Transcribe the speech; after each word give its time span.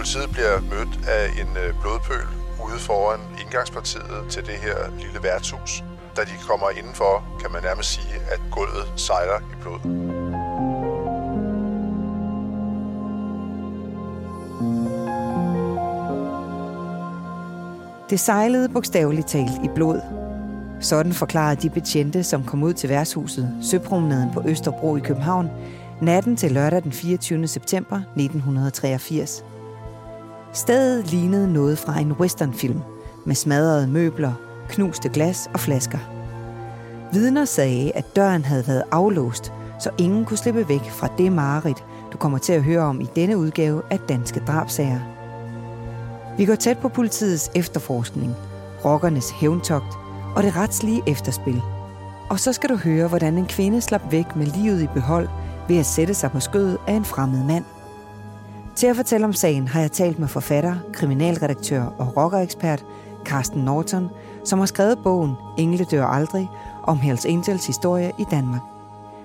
Politiet 0.00 0.30
bliver 0.30 0.60
mødt 0.60 1.08
af 1.08 1.24
en 1.40 1.56
øh, 1.56 1.74
blodpøl 1.80 2.26
ude 2.66 2.78
foran 2.78 3.20
indgangspartiet 3.42 4.26
til 4.30 4.42
det 4.46 4.54
her 4.54 4.76
lille 4.98 5.22
værtshus. 5.22 5.84
Da 6.16 6.22
de 6.22 6.30
kommer 6.48 6.70
indenfor, 6.70 7.24
kan 7.40 7.52
man 7.52 7.62
nærmest 7.62 7.88
sige, 7.88 8.14
at 8.32 8.40
gulvet 8.50 8.92
sejler 8.96 9.38
i 9.38 9.56
blod. 9.62 9.80
Det 18.10 18.20
sejlede 18.20 18.68
bogstaveligt 18.68 19.28
talt 19.28 19.64
i 19.64 19.68
blod. 19.74 20.00
Sådan 20.80 21.12
forklarede 21.12 21.62
de 21.62 21.70
betjente, 21.70 22.24
som 22.24 22.44
kom 22.44 22.62
ud 22.62 22.72
til 22.72 22.88
værtshuset 22.88 23.58
Søpromenaden 23.62 24.32
på 24.32 24.42
Østerbro 24.46 24.96
i 24.96 25.00
København, 25.00 25.50
natten 26.00 26.36
til 26.36 26.52
lørdag 26.52 26.82
den 26.82 26.92
24. 26.92 27.46
september 27.46 27.96
1983. 27.96 29.44
Stedet 30.52 31.10
lignede 31.10 31.52
noget 31.52 31.78
fra 31.78 31.98
en 31.98 32.12
westernfilm 32.12 32.80
med 33.24 33.34
smadrede 33.34 33.86
møbler, 33.86 34.32
knuste 34.68 35.08
glas 35.08 35.50
og 35.54 35.60
flasker. 35.60 35.98
Vidner 37.12 37.44
sagde, 37.44 37.92
at 37.92 38.16
døren 38.16 38.44
havde 38.44 38.68
været 38.68 38.82
aflåst, 38.90 39.52
så 39.80 39.90
ingen 39.98 40.24
kunne 40.24 40.36
slippe 40.36 40.68
væk 40.68 40.90
fra 40.90 41.08
det 41.18 41.32
mareridt, 41.32 41.84
du 42.12 42.16
kommer 42.18 42.38
til 42.38 42.52
at 42.52 42.62
høre 42.62 42.80
om 42.80 43.00
i 43.00 43.08
denne 43.16 43.36
udgave 43.36 43.82
af 43.90 43.98
Danske 43.98 44.42
Drabsager. 44.46 45.00
Vi 46.36 46.44
går 46.44 46.54
tæt 46.54 46.78
på 46.78 46.88
politiets 46.88 47.50
efterforskning, 47.54 48.34
rockernes 48.84 49.30
hævntogt 49.30 49.98
og 50.36 50.42
det 50.42 50.56
retslige 50.56 51.02
efterspil. 51.06 51.62
Og 52.30 52.40
så 52.40 52.52
skal 52.52 52.70
du 52.70 52.76
høre, 52.76 53.08
hvordan 53.08 53.38
en 53.38 53.46
kvinde 53.46 53.80
slap 53.80 54.12
væk 54.12 54.36
med 54.36 54.46
livet 54.46 54.82
i 54.82 54.86
behold 54.94 55.28
ved 55.68 55.78
at 55.78 55.86
sætte 55.86 56.14
sig 56.14 56.30
på 56.30 56.40
skødet 56.40 56.78
af 56.86 56.94
en 56.94 57.04
fremmed 57.04 57.44
mand. 57.44 57.64
Til 58.80 58.86
at 58.86 58.96
fortælle 58.96 59.26
om 59.26 59.32
sagen 59.32 59.68
har 59.68 59.80
jeg 59.80 59.92
talt 59.92 60.18
med 60.18 60.28
forfatter, 60.28 60.76
kriminalredaktør 60.92 61.82
og 61.82 62.16
rockerekspert 62.16 62.84
Carsten 63.24 63.64
Norton, 63.64 64.08
som 64.44 64.58
har 64.58 64.66
skrevet 64.66 64.98
bogen 65.04 65.32
Engle 65.58 65.84
dør 65.84 66.04
aldrig 66.06 66.48
om 66.82 66.98
Hells 66.98 67.26
Angels 67.26 67.66
historie 67.66 68.12
i 68.18 68.24
Danmark. 68.30 68.60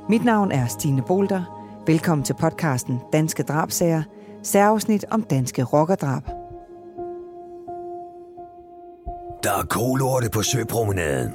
Mit 0.10 0.26
navn 0.26 0.52
er 0.52 0.66
Stine 0.68 1.02
Bolter. 1.02 1.68
Velkommen 1.88 2.26
til 2.26 2.34
podcasten 2.34 3.02
Danske 3.14 3.44
Drabsager, 3.44 4.04
særafsnit 4.44 5.06
om 5.12 5.24
danske 5.24 5.64
rockerdrab. 5.64 6.24
Der 9.44 9.52
er 9.62 9.66
kolorte 9.70 10.30
på 10.30 10.42
søpromenaden. 10.42 11.34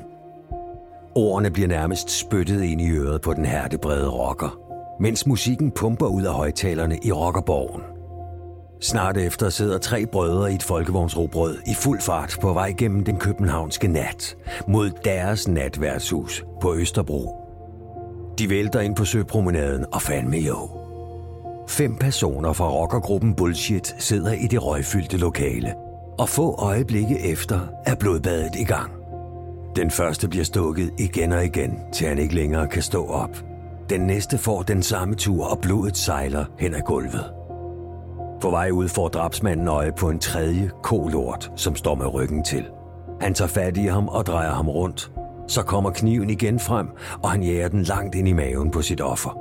Ordene 1.15 1.51
bliver 1.51 1.69
nærmest 1.69 2.11
spyttet 2.11 2.63
ind 2.63 2.81
i 2.81 2.91
øret 2.91 3.21
på 3.21 3.35
den 3.35 3.45
hertebrede 3.45 4.09
rocker, 4.09 4.59
mens 5.01 5.27
musikken 5.27 5.71
pumper 5.71 6.07
ud 6.07 6.23
af 6.23 6.33
højtalerne 6.33 6.99
i 7.03 7.13
rockerborgen. 7.13 8.00
Snart 8.83 9.17
efter 9.17 9.49
sidder 9.49 9.79
tre 9.79 10.07
brødre 10.07 10.53
i 10.53 10.55
et 10.55 10.63
folkevognsrobrød 10.63 11.59
i 11.67 11.75
fuld 11.75 12.01
fart 12.01 12.37
på 12.41 12.53
vej 12.53 12.73
gennem 12.79 13.05
den 13.05 13.17
københavnske 13.17 13.89
nat 13.89 14.37
mod 14.69 14.91
deres 15.05 15.49
natværtshus 15.49 16.45
på 16.61 16.75
Østerbro. 16.75 17.37
De 18.39 18.51
vælter 18.51 18.81
ind 18.81 18.97
på 18.97 19.05
søpromenaden 19.05 19.87
og 19.93 20.03
fandme 20.03 20.37
jo. 20.37 20.71
Fem 21.69 21.97
personer 21.97 22.53
fra 22.53 22.71
rockergruppen 22.71 23.35
Bullshit 23.35 23.95
sidder 23.99 24.33
i 24.33 24.47
det 24.47 24.65
røgfyldte 24.65 25.17
lokale, 25.17 25.75
og 26.19 26.29
få 26.29 26.55
øjeblikke 26.59 27.21
efter 27.21 27.61
er 27.87 27.95
blodbadet 27.95 28.57
i 28.57 28.65
gang. 28.65 28.93
Den 29.77 29.91
første 29.91 30.29
bliver 30.29 30.45
stukket 30.45 30.91
igen 30.99 31.33
og 31.33 31.45
igen, 31.45 31.79
til 31.93 32.07
han 32.07 32.19
ikke 32.19 32.35
længere 32.35 32.69
kan 32.69 32.83
stå 32.83 33.07
op. 33.07 33.45
Den 33.91 34.01
næste 34.01 34.39
får 34.39 34.63
den 34.63 34.83
samme 34.83 35.15
tur, 35.15 35.47
og 35.47 35.59
blodet 35.59 35.97
sejler 35.97 36.45
hen 36.59 36.75
ad 36.75 36.81
gulvet. 36.81 37.40
På 38.41 38.51
vej 38.51 38.71
ud 38.71 38.89
får 38.89 39.09
drabsmanden 39.09 39.69
øje 39.69 39.93
på 39.93 40.09
en 40.09 40.19
tredje 40.19 40.71
kolort, 40.83 41.53
som 41.57 41.77
står 41.77 41.95
med 41.95 42.15
ryggen 42.15 42.45
til. 42.45 42.67
Han 43.21 43.35
tager 43.35 43.49
fat 43.49 43.77
i 43.77 43.87
ham 43.87 44.09
og 44.09 44.27
drejer 44.27 44.51
ham 44.51 44.69
rundt. 44.69 45.13
Så 45.49 45.63
kommer 45.63 45.91
kniven 45.91 46.31
igen 46.31 46.59
frem, 46.59 46.89
og 47.23 47.31
han 47.31 47.43
jager 47.43 47.69
den 47.69 47.83
langt 47.83 48.15
ind 48.15 48.29
i 48.29 48.33
maven 48.33 48.71
på 48.71 48.83
sit 48.83 49.01
offer. 49.01 49.39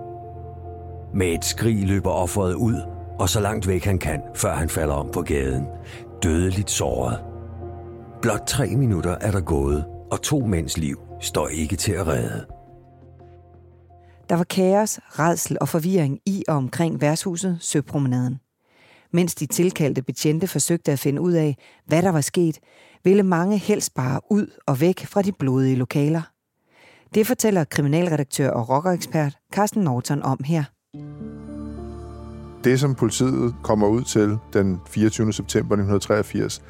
Med 1.14 1.28
et 1.28 1.46
skrig 1.46 1.88
løber 1.88 2.10
offeret 2.10 2.54
ud, 2.54 2.82
og 3.20 3.30
så 3.30 3.40
langt 3.40 3.68
væk 3.68 3.86
han 3.86 3.98
kan, 3.98 4.22
før 4.36 4.54
han 4.54 4.70
falder 4.70 4.94
om 4.94 5.10
på 5.14 5.22
gaden. 5.22 5.66
Dødeligt 6.24 6.72
såret. 6.72 7.24
Blot 8.22 8.44
tre 8.48 8.68
minutter 8.68 9.16
er 9.22 9.32
der 9.32 9.42
gået, 9.42 9.86
og 10.12 10.22
to 10.22 10.40
mænds 10.40 10.78
liv 10.78 11.00
står 11.20 11.48
ikke 11.48 11.76
til 11.76 11.92
at 11.92 12.08
redde. 12.08 12.46
Der 14.30 14.36
var 14.36 14.44
kaos, 14.44 15.00
redsel 15.00 15.58
og 15.62 15.70
forvirring 15.70 16.20
i 16.26 16.44
og 16.48 16.56
omkring 16.56 17.02
værtshuset 17.02 17.58
Søpromenaden. 17.62 18.40
Mens 19.14 19.36
de 19.36 19.46
tilkaldte 19.46 20.02
betjente 20.02 20.48
forsøgte 20.48 20.92
at 20.92 21.00
finde 21.00 21.22
ud 21.22 21.34
af, 21.34 21.58
hvad 21.86 22.02
der 22.02 22.10
var 22.10 22.22
sket, 22.22 22.60
ville 23.04 23.24
mange 23.24 23.58
helst 23.58 23.94
bare 23.94 24.20
ud 24.30 24.48
og 24.66 24.82
væk 24.82 25.06
fra 25.06 25.22
de 25.22 25.32
blodige 25.32 25.76
lokaler. 25.76 26.22
Det 27.14 27.28
fortæller 27.28 27.64
kriminalredaktør 27.64 28.50
og 28.50 28.70
rockerekspert 28.70 29.38
Carsten 29.54 29.84
Norton 29.84 30.24
om 30.24 30.40
her. 30.46 30.64
Det, 32.64 32.80
som 32.80 32.96
politiet 32.96 33.56
kommer 33.64 33.88
ud 33.88 34.04
til 34.04 34.38
den 34.54 34.80
24. 34.88 35.34
september 35.34 35.76
1983, 35.76 36.62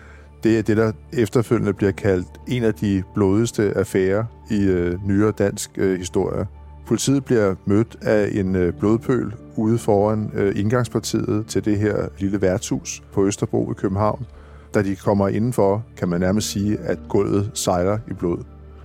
det 0.43 0.59
er 0.59 0.61
det, 0.61 0.77
der 0.77 0.91
efterfølgende 1.13 1.73
bliver 1.73 1.91
kaldt 1.91 2.27
en 2.47 2.63
af 2.63 2.73
de 2.73 3.03
blodigste 3.13 3.77
affærer 3.77 4.25
i 4.51 4.63
øh, 4.63 5.07
nyere 5.07 5.31
dansk 5.31 5.71
øh, 5.77 5.97
historie. 5.99 6.47
Politiet 6.89 7.25
bliver 7.25 7.55
mødt 7.65 7.97
af 8.01 8.29
en 8.33 8.55
øh, 8.55 8.73
blodpøl 8.73 9.33
ude 9.55 9.77
foran 9.77 10.31
øh, 10.33 10.59
indgangspartiet 10.59 11.45
til 11.47 11.65
det 11.65 11.77
her 11.77 12.07
lille 12.19 12.41
værtshus 12.41 13.03
på 13.13 13.25
Østerbro 13.25 13.71
i 13.71 13.73
København. 13.73 14.25
Da 14.73 14.81
de 14.81 14.95
kommer 14.95 15.27
indenfor, 15.27 15.83
kan 15.97 16.09
man 16.09 16.19
nærmest 16.19 16.51
sige, 16.51 16.77
at 16.77 16.99
gulvet 17.09 17.51
sejler 17.53 17.97
i 18.07 18.13
blod. 18.13 18.37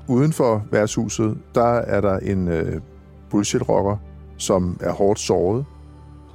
Uden 0.08 0.32
for 0.32 0.66
værtshuset, 0.70 1.38
der 1.54 1.66
er 1.66 2.00
der 2.00 2.18
en 2.18 2.48
øh, 2.48 2.80
bullshit-rocker, 3.30 3.96
som 4.36 4.76
er 4.80 4.92
hårdt 4.92 5.20
såret. 5.20 5.64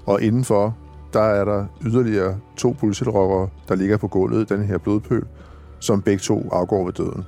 Og 0.06 0.22
indenfor, 0.22 0.78
der 1.13 1.22
er 1.22 1.46
der 1.46 1.66
yderligere 1.86 2.38
to 2.57 2.74
bullshit 2.74 3.07
der 3.07 3.75
ligger 3.75 3.97
på 3.97 4.07
gulvet 4.07 4.51
i 4.51 4.53
den 4.56 4.63
her 4.63 4.78
blodpøl, 4.78 5.24
som 5.80 6.01
begge 6.01 6.19
to 6.19 6.50
afgår 6.51 6.86
ved 6.86 6.94
døden. 6.94 7.24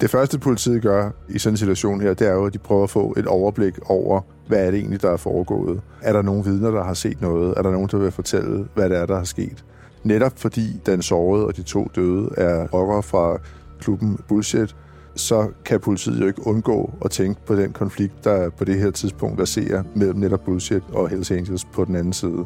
Det 0.00 0.10
første 0.10 0.38
politiet 0.38 0.82
gør 0.82 1.10
i 1.28 1.38
sådan 1.38 1.52
en 1.52 1.56
situation 1.56 2.00
her, 2.00 2.14
det 2.14 2.28
er 2.28 2.32
jo, 2.32 2.46
at 2.46 2.52
de 2.52 2.58
prøver 2.58 2.84
at 2.84 2.90
få 2.90 3.14
et 3.16 3.26
overblik 3.26 3.78
over, 3.90 4.20
hvad 4.48 4.66
er 4.66 4.70
det 4.70 4.78
egentlig, 4.78 5.02
der 5.02 5.10
er 5.10 5.16
foregået. 5.16 5.80
Er 6.02 6.12
der 6.12 6.22
nogen 6.22 6.44
vidner, 6.44 6.70
der 6.70 6.84
har 6.84 6.94
set 6.94 7.20
noget? 7.20 7.54
Er 7.56 7.62
der 7.62 7.70
nogen, 7.70 7.88
der 7.90 7.98
vil 7.98 8.10
fortælle, 8.10 8.68
hvad 8.74 8.88
det 8.88 8.98
er, 8.98 9.06
der 9.06 9.16
er 9.16 9.24
sket? 9.24 9.64
Netop 10.04 10.32
fordi 10.36 10.80
den 10.86 11.02
sårede 11.02 11.46
og 11.46 11.56
de 11.56 11.62
to 11.62 11.90
døde 11.96 12.30
er 12.36 12.68
rockere 12.68 13.02
fra 13.02 13.38
klubben 13.80 14.18
Bullshit, 14.28 14.76
så 15.14 15.48
kan 15.64 15.80
politiet 15.80 16.20
jo 16.20 16.26
ikke 16.26 16.46
undgå 16.46 16.92
at 17.04 17.10
tænke 17.10 17.40
på 17.46 17.56
den 17.56 17.72
konflikt, 17.72 18.24
der 18.24 18.50
på 18.50 18.64
det 18.64 18.78
her 18.78 18.90
tidspunkt 18.90 19.38
verserer 19.38 19.82
mellem 19.94 20.18
netop 20.18 20.44
Bullshit 20.44 20.82
og 20.92 21.08
Hells 21.08 21.30
Angels 21.30 21.64
på 21.64 21.84
den 21.84 21.96
anden 21.96 22.12
side. 22.12 22.44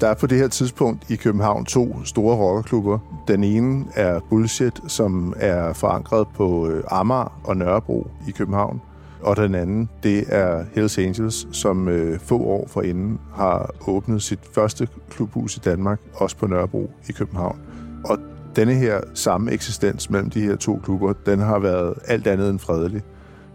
Der 0.00 0.08
er 0.08 0.14
på 0.14 0.26
det 0.26 0.38
her 0.38 0.48
tidspunkt 0.48 1.10
i 1.10 1.16
København 1.16 1.64
to 1.64 2.04
store 2.04 2.36
rockerklubber. 2.36 2.98
Den 3.28 3.44
ene 3.44 3.84
er 3.94 4.20
Bullshit, 4.30 4.80
som 4.88 5.34
er 5.36 5.72
forankret 5.72 6.26
på 6.34 6.68
øh, 6.68 6.84
Amager 6.90 7.40
og 7.44 7.56
Nørrebro 7.56 8.06
i 8.28 8.30
København. 8.30 8.80
Og 9.22 9.36
den 9.36 9.54
anden, 9.54 9.88
det 10.02 10.24
er 10.28 10.64
Hells 10.74 10.98
Angels, 10.98 11.56
som 11.56 11.88
øh, 11.88 12.20
få 12.20 12.38
år 12.38 12.66
forinden 12.68 13.20
har 13.34 13.70
åbnet 13.86 14.22
sit 14.22 14.38
første 14.54 14.88
klubhus 15.10 15.56
i 15.56 15.60
Danmark, 15.60 16.00
også 16.14 16.36
på 16.36 16.46
Nørrebro 16.46 16.90
i 17.08 17.12
København. 17.12 17.58
Og 18.04 18.18
denne 18.56 18.74
her 18.74 19.00
samme 19.14 19.52
eksistens 19.52 20.10
mellem 20.10 20.30
de 20.30 20.40
her 20.40 20.56
to 20.56 20.80
klubber, 20.84 21.12
den 21.26 21.38
har 21.38 21.58
været 21.58 21.94
alt 22.06 22.26
andet 22.26 22.50
end 22.50 22.58
fredelig. 22.58 23.02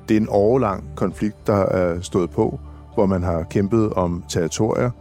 Det 0.09 0.17
er 0.17 0.21
en 0.21 0.27
årlang 0.29 0.83
konflikt, 0.95 1.47
der 1.47 1.65
er 1.65 2.01
stået 2.01 2.29
på, 2.29 2.59
hvor 2.93 3.05
man 3.05 3.23
har 3.23 3.43
kæmpet 3.43 3.93
om 3.93 4.23
territorier, 4.29 4.91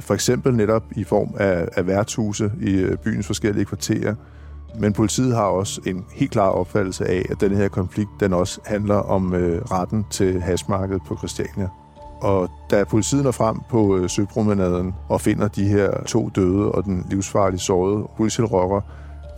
for 0.00 0.14
eksempel 0.14 0.54
netop 0.54 0.84
i 0.96 1.04
form 1.04 1.34
af, 1.38 1.68
af 1.76 1.86
værtshuse 1.86 2.52
i 2.60 2.74
øh, 2.74 2.96
byens 2.96 3.26
forskellige 3.26 3.64
kvarterer. 3.64 4.14
Men 4.80 4.92
politiet 4.92 5.34
har 5.34 5.44
også 5.44 5.80
en 5.86 6.04
helt 6.14 6.30
klar 6.30 6.48
opfattelse 6.48 7.06
af, 7.06 7.26
at 7.30 7.40
den 7.40 7.56
her 7.56 7.68
konflikt 7.68 8.10
den 8.20 8.32
også 8.32 8.60
handler 8.66 8.94
om 8.94 9.34
øh, 9.34 9.62
retten 9.62 10.04
til 10.10 10.40
hasmarkedet 10.40 11.02
på 11.06 11.16
Christiania. 11.16 11.68
Og 12.20 12.50
da 12.70 12.84
politiet 12.84 13.24
når 13.24 13.30
frem 13.30 13.56
på 13.70 13.96
øh, 13.96 14.08
søpromenaden 14.10 14.94
og 15.08 15.20
finder 15.20 15.48
de 15.48 15.68
her 15.68 16.04
to 16.04 16.28
døde 16.28 16.72
og 16.72 16.84
den 16.84 17.06
livsfarlige 17.10 17.60
sårede 17.60 18.08
politirocker, 18.16 18.80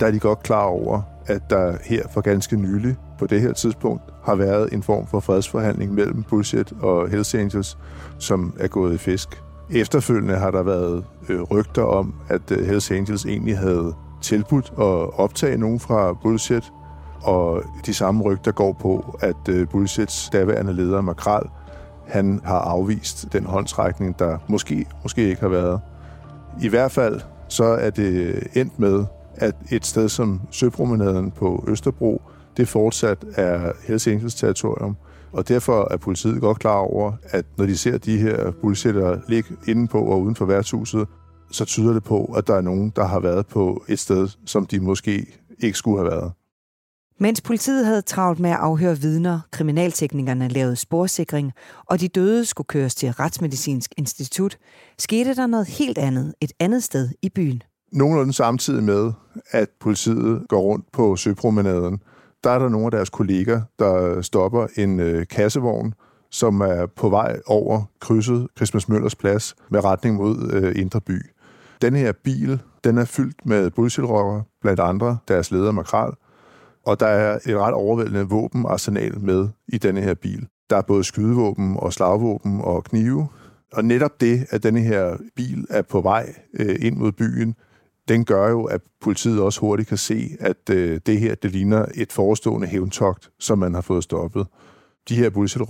der 0.01 0.07
er 0.07 0.11
de 0.11 0.19
godt 0.19 0.43
klar 0.43 0.65
over, 0.65 1.03
at 1.27 1.51
der 1.51 1.77
her 1.85 2.03
for 2.15 2.21
ganske 2.21 2.57
nylig 2.57 2.97
på 3.19 3.27
det 3.27 3.41
her 3.41 3.53
tidspunkt 3.53 4.03
har 4.25 4.35
været 4.35 4.73
en 4.73 4.83
form 4.83 5.07
for 5.07 5.21
fredsforhandling 5.21 5.95
mellem 5.95 6.23
Bullshit 6.23 6.73
og 6.81 7.09
Hells 7.09 7.35
Angels, 7.35 7.79
som 8.19 8.55
er 8.59 8.69
gået 8.69 8.95
i 8.95 8.99
fisk. 8.99 9.43
Efterfølgende 9.73 10.37
har 10.37 10.51
der 10.51 10.63
været 10.63 11.05
øh, 11.29 11.43
rygter 11.43 11.83
om, 11.83 12.15
at 12.29 12.51
øh, 12.51 12.67
Hells 12.67 12.91
Angels 12.91 13.27
egentlig 13.27 13.59
havde 13.59 13.95
tilbudt 14.23 14.73
at 14.79 15.19
optage 15.19 15.59
nogen 15.59 15.81
fra 15.81 16.13
Bullshit, 16.13 16.73
og 17.23 17.63
de 17.87 17.95
samme 17.95 18.23
rygter 18.23 18.53
går 18.53 18.73
på, 18.73 19.19
at 19.21 19.49
øh, 19.49 19.69
Bullshits 19.69 20.31
daværende 20.33 20.73
leder, 20.73 21.01
Makral, 21.01 21.43
han 22.07 22.41
har 22.45 22.59
afvist 22.59 23.33
den 23.33 23.45
håndtrækning, 23.45 24.19
der 24.19 24.39
måske, 24.49 24.87
måske 25.03 25.29
ikke 25.29 25.41
har 25.41 25.49
været. 25.49 25.81
I 26.63 26.69
hvert 26.69 26.93
fald, 26.93 27.21
så 27.49 27.65
er 27.65 27.91
det 27.91 28.13
øh, 28.13 28.43
endt 28.55 28.79
med, 28.79 29.05
at 29.37 29.55
et 29.71 29.87
sted 29.87 30.09
som 30.09 30.41
Søpromenaden 30.51 31.31
på 31.31 31.65
Østerbro, 31.69 32.23
det 32.57 32.69
fortsat 32.69 33.25
er 33.37 33.73
Hells 33.87 34.07
Angels 34.07 34.35
territorium. 34.35 34.97
Og 35.33 35.49
derfor 35.49 35.93
er 35.93 35.97
politiet 35.97 36.41
godt 36.41 36.59
klar 36.59 36.77
over, 36.77 37.13
at 37.25 37.47
når 37.57 37.67
de 37.67 37.77
ser 37.77 37.99
de 37.99 38.19
her 38.19 38.51
bullshitter 38.51 39.21
ligge 39.29 39.57
inde 39.69 39.89
på 39.89 40.01
og 40.05 40.23
uden 40.23 40.37
for 40.37 40.45
værtshuset, 40.45 41.09
så 41.51 41.65
tyder 41.65 41.93
det 41.93 42.05
på, 42.05 42.25
at 42.25 42.47
der 42.47 42.55
er 42.55 42.61
nogen, 42.61 42.93
der 42.97 43.05
har 43.05 43.21
været 43.21 43.47
på 43.47 43.85
et 43.89 43.99
sted, 43.99 44.29
som 44.47 44.67
de 44.67 44.81
måske 44.81 45.27
ikke 45.59 45.79
skulle 45.79 45.99
have 45.99 46.11
været. 46.11 46.33
Mens 47.23 47.41
politiet 47.41 47.87
havde 47.87 48.03
travlt 48.03 48.41
med 48.41 48.51
at 48.51 48.57
afhøre 48.57 48.99
vidner, 48.99 49.41
kriminalteknikerne 49.51 50.49
lavede 50.49 50.77
sporsikring, 50.77 51.53
og 51.87 52.01
de 52.01 52.09
døde 52.09 52.45
skulle 52.45 52.67
køres 52.67 52.95
til 52.95 53.13
Retsmedicinsk 53.13 53.93
Institut, 53.97 54.59
skete 54.99 55.35
der 55.35 55.47
noget 55.47 55.69
helt 55.69 55.99
andet 55.99 56.35
et 56.41 56.53
andet 56.61 56.83
sted 56.83 57.09
i 57.23 57.29
byen. 57.29 57.63
Nogenlunde 57.93 58.33
samtidig 58.33 58.83
med, 58.83 59.13
at 59.51 59.69
politiet 59.81 60.43
går 60.49 60.61
rundt 60.61 60.93
på 60.93 61.17
Søpromenaden, 61.17 62.03
der 62.45 62.51
er 62.51 62.59
der 62.59 62.69
nogle 62.69 62.87
af 62.87 62.91
deres 62.91 63.11
kolleger, 63.11 63.63
der 63.79 64.23
stopper 64.23 64.67
en 64.77 65.01
øh, 65.01 65.27
kassevogn, 65.27 65.95
som 66.31 66.61
er 66.61 66.87
på 66.87 67.09
vej 67.09 67.41
over 67.47 67.83
krydset 68.01 68.47
Christmas 68.57 68.89
Møllers 68.89 69.15
plads 69.15 69.55
med 69.71 69.85
retning 69.85 70.17
mod 70.17 70.51
øh, 70.53 70.73
Indre 70.77 71.01
By. 71.01 71.23
Den 71.83 71.95
her 71.95 72.13
bil, 72.25 72.61
den 72.85 72.99
er 72.99 73.05
fyldt 73.05 73.47
med 73.47 73.71
bullshit 73.71 74.05
blandt 74.63 74.81
andre 74.81 75.19
deres 75.29 75.51
leder 75.51 75.73
Makral, 75.73 76.13
og 76.87 77.01
der 77.01 77.07
er 77.07 77.39
et 77.47 77.57
ret 77.57 77.75
overvældende 77.75 78.29
våbenarsenal 78.29 79.21
med 79.21 79.49
i 79.69 79.79
denne 79.79 80.01
her 80.01 80.15
bil. 80.15 80.47
Der 80.71 80.77
er 80.77 80.83
både 80.83 81.05
skydevåben 81.05 81.77
og 81.77 81.93
slagvåben 81.93 82.61
og 82.61 82.85
knive. 82.85 83.29
Og 83.73 83.85
netop 83.85 84.21
det, 84.21 84.47
at 84.51 84.63
denne 84.63 84.81
her 84.81 85.17
bil 85.37 85.67
er 85.71 85.83
på 85.83 86.01
vej 86.01 86.35
øh, 86.55 86.77
ind 86.81 86.97
mod 86.97 87.13
byen, 87.13 87.55
den 88.11 88.25
gør 88.25 88.51
jo, 88.51 88.65
at 88.65 88.81
politiet 89.01 89.41
også 89.41 89.61
hurtigt 89.61 89.89
kan 89.89 89.99
se, 89.99 90.37
at 90.41 90.71
øh, 90.71 91.01
det 91.07 91.21
her, 91.21 91.35
det 91.35 91.51
ligner 91.51 91.87
et 91.95 92.13
forestående 92.13 92.67
hævntogt, 92.67 93.31
som 93.39 93.59
man 93.59 93.75
har 93.75 93.81
fået 93.81 94.05
stoppet. 94.05 94.47
De 95.09 95.15
her 95.15 95.31
bullshit 95.31 95.63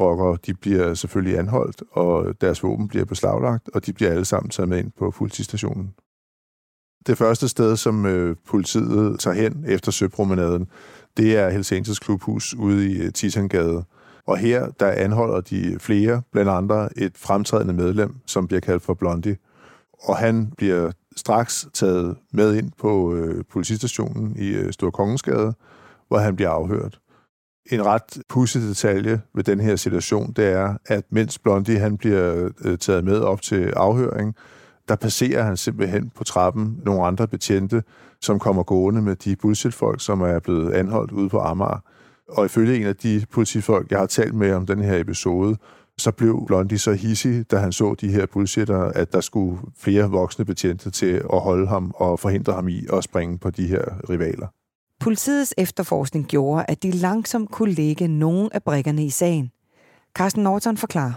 de 0.46 0.54
bliver 0.54 0.94
selvfølgelig 0.94 1.38
anholdt, 1.38 1.82
og 1.90 2.40
deres 2.40 2.62
våben 2.62 2.88
bliver 2.88 3.04
beslaglagt, 3.04 3.68
og 3.74 3.86
de 3.86 3.92
bliver 3.92 4.10
alle 4.10 4.24
sammen 4.24 4.50
taget 4.50 4.68
med 4.68 4.78
ind 4.78 4.90
på 4.98 5.10
politistationen. 5.10 5.94
Det 7.06 7.18
første 7.18 7.48
sted, 7.48 7.76
som 7.76 8.06
øh, 8.06 8.36
politiet 8.46 9.20
tager 9.20 9.34
hen 9.34 9.64
efter 9.68 9.92
søpromenaden, 9.92 10.66
det 11.16 11.36
er 11.36 11.50
Hells 11.50 11.72
Angels 11.72 11.98
Klubhus 11.98 12.54
ude 12.54 12.90
i 12.90 13.02
øh, 13.02 13.12
Titangade. 13.12 13.84
Og 14.26 14.38
her, 14.38 14.70
der 14.80 14.90
anholder 14.90 15.40
de 15.40 15.76
flere, 15.78 16.22
blandt 16.32 16.50
andre 16.50 16.98
et 16.98 17.12
fremtrædende 17.16 17.74
medlem, 17.74 18.14
som 18.26 18.46
bliver 18.46 18.60
kaldt 18.60 18.82
for 18.82 18.94
Blondie. 18.94 19.36
Og 20.02 20.16
han 20.16 20.52
bliver 20.56 20.90
straks 21.16 21.68
taget 21.72 22.16
med 22.32 22.54
ind 22.54 22.70
på 22.78 23.14
øh, 23.14 23.44
politistationen 23.52 24.36
i 24.38 24.48
øh, 24.48 24.72
Stor 24.72 24.90
Kongensgade, 24.90 25.54
hvor 26.08 26.18
han 26.18 26.36
bliver 26.36 26.50
afhørt. 26.50 27.00
En 27.70 27.86
ret 27.86 28.22
pudsig 28.28 28.62
detalje 28.62 29.20
ved 29.34 29.44
den 29.44 29.60
her 29.60 29.76
situation, 29.76 30.32
det 30.32 30.46
er, 30.46 30.74
at 30.86 31.04
mens 31.10 31.38
Blondie 31.38 31.78
han 31.78 31.96
bliver 31.98 32.50
øh, 32.64 32.78
taget 32.78 33.04
med 33.04 33.20
op 33.20 33.42
til 33.42 33.72
afhøring, 33.76 34.34
der 34.88 34.96
passerer 34.96 35.42
han 35.42 35.56
simpelthen 35.56 36.10
på 36.16 36.24
trappen 36.24 36.80
nogle 36.84 37.06
andre 37.06 37.28
betjente, 37.28 37.82
som 38.20 38.38
kommer 38.38 38.62
gående 38.62 39.02
med 39.02 39.16
de 39.16 39.36
bullshit-folk, 39.36 40.00
som 40.00 40.20
er 40.20 40.38
blevet 40.38 40.72
anholdt 40.72 41.12
ude 41.12 41.28
på 41.28 41.38
Amager. 41.38 41.82
Og 42.28 42.44
ifølge 42.44 42.76
en 42.76 42.86
af 42.86 42.96
de 42.96 43.26
politifolk, 43.32 43.90
jeg 43.90 43.98
har 43.98 44.06
talt 44.06 44.34
med 44.34 44.52
om 44.52 44.66
den 44.66 44.82
her 44.82 44.96
episode, 44.96 45.56
så 46.00 46.10
blev 46.10 46.44
Blondie 46.46 46.78
så 46.78 46.92
hissig, 46.92 47.50
da 47.50 47.56
han 47.56 47.72
så 47.72 47.94
de 48.00 48.12
her 48.12 48.26
bullshitter, 48.26 48.78
at 48.78 49.12
der 49.12 49.20
skulle 49.20 49.58
flere 49.78 50.10
voksne 50.10 50.44
betjente 50.44 50.90
til 50.90 51.22
at 51.32 51.40
holde 51.40 51.66
ham 51.66 51.92
og 51.94 52.20
forhindre 52.20 52.52
ham 52.52 52.68
i 52.68 52.86
at 52.92 53.04
springe 53.04 53.38
på 53.38 53.50
de 53.50 53.66
her 53.66 54.10
rivaler. 54.10 54.46
Politiets 55.00 55.54
efterforskning 55.58 56.26
gjorde, 56.26 56.64
at 56.68 56.82
de 56.82 56.90
langsomt 56.90 57.50
kunne 57.50 57.72
lægge 57.72 58.08
nogle 58.08 58.48
af 58.52 58.62
brikkerne 58.62 59.04
i 59.04 59.10
sagen. 59.10 59.50
Carsten 60.14 60.42
Norton 60.42 60.76
forklarer. 60.76 61.12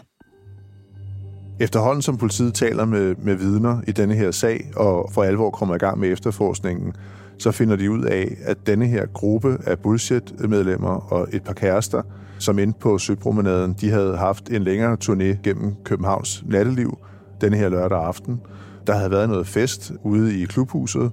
Efterhånden 1.59 2.01
som 2.01 2.17
politiet 2.17 2.53
taler 2.53 2.85
med, 2.85 3.15
med 3.15 3.35
vidner 3.35 3.81
i 3.87 3.91
denne 3.91 4.15
her 4.15 4.31
sag, 4.31 4.71
og 4.75 5.09
for 5.11 5.23
alvor 5.23 5.49
kommer 5.49 5.75
i 5.75 5.77
gang 5.77 5.99
med 5.99 6.11
efterforskningen, 6.11 6.93
så 7.37 7.51
finder 7.51 7.75
de 7.75 7.91
ud 7.91 8.03
af, 8.03 8.37
at 8.43 8.67
denne 8.67 8.87
her 8.87 9.05
gruppe 9.05 9.57
af 9.65 9.79
bullshit-medlemmer 9.79 11.13
og 11.13 11.27
et 11.31 11.43
par 11.43 11.53
kærester, 11.53 12.01
som 12.43 12.59
endte 12.59 12.79
på 12.79 12.97
Søpromenaden, 12.97 13.73
de 13.81 13.89
havde 13.89 14.17
haft 14.17 14.49
en 14.49 14.63
længere 14.63 14.97
turné 15.03 15.41
gennem 15.43 15.75
Københavns 15.83 16.43
natteliv 16.45 16.97
denne 17.41 17.57
her 17.57 17.69
lørdag 17.69 18.03
aften. 18.03 18.41
Der 18.87 18.93
havde 18.93 19.11
været 19.11 19.29
noget 19.29 19.47
fest 19.47 19.91
ude 20.03 20.41
i 20.41 20.45
klubhuset, 20.45 21.11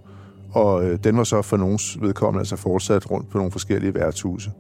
og 0.53 0.85
øh, 0.85 0.99
den 1.05 1.17
var 1.17 1.25
så 1.25 1.43
for 1.43 1.56
nogens 1.56 1.99
vedkommende 2.00 2.41
altså 2.41 2.56
fortsat 2.56 3.11
rundt 3.11 3.31
på 3.31 3.38
nogle 3.38 3.53
forskellige 3.53 3.94
værtshuse. 3.94 4.50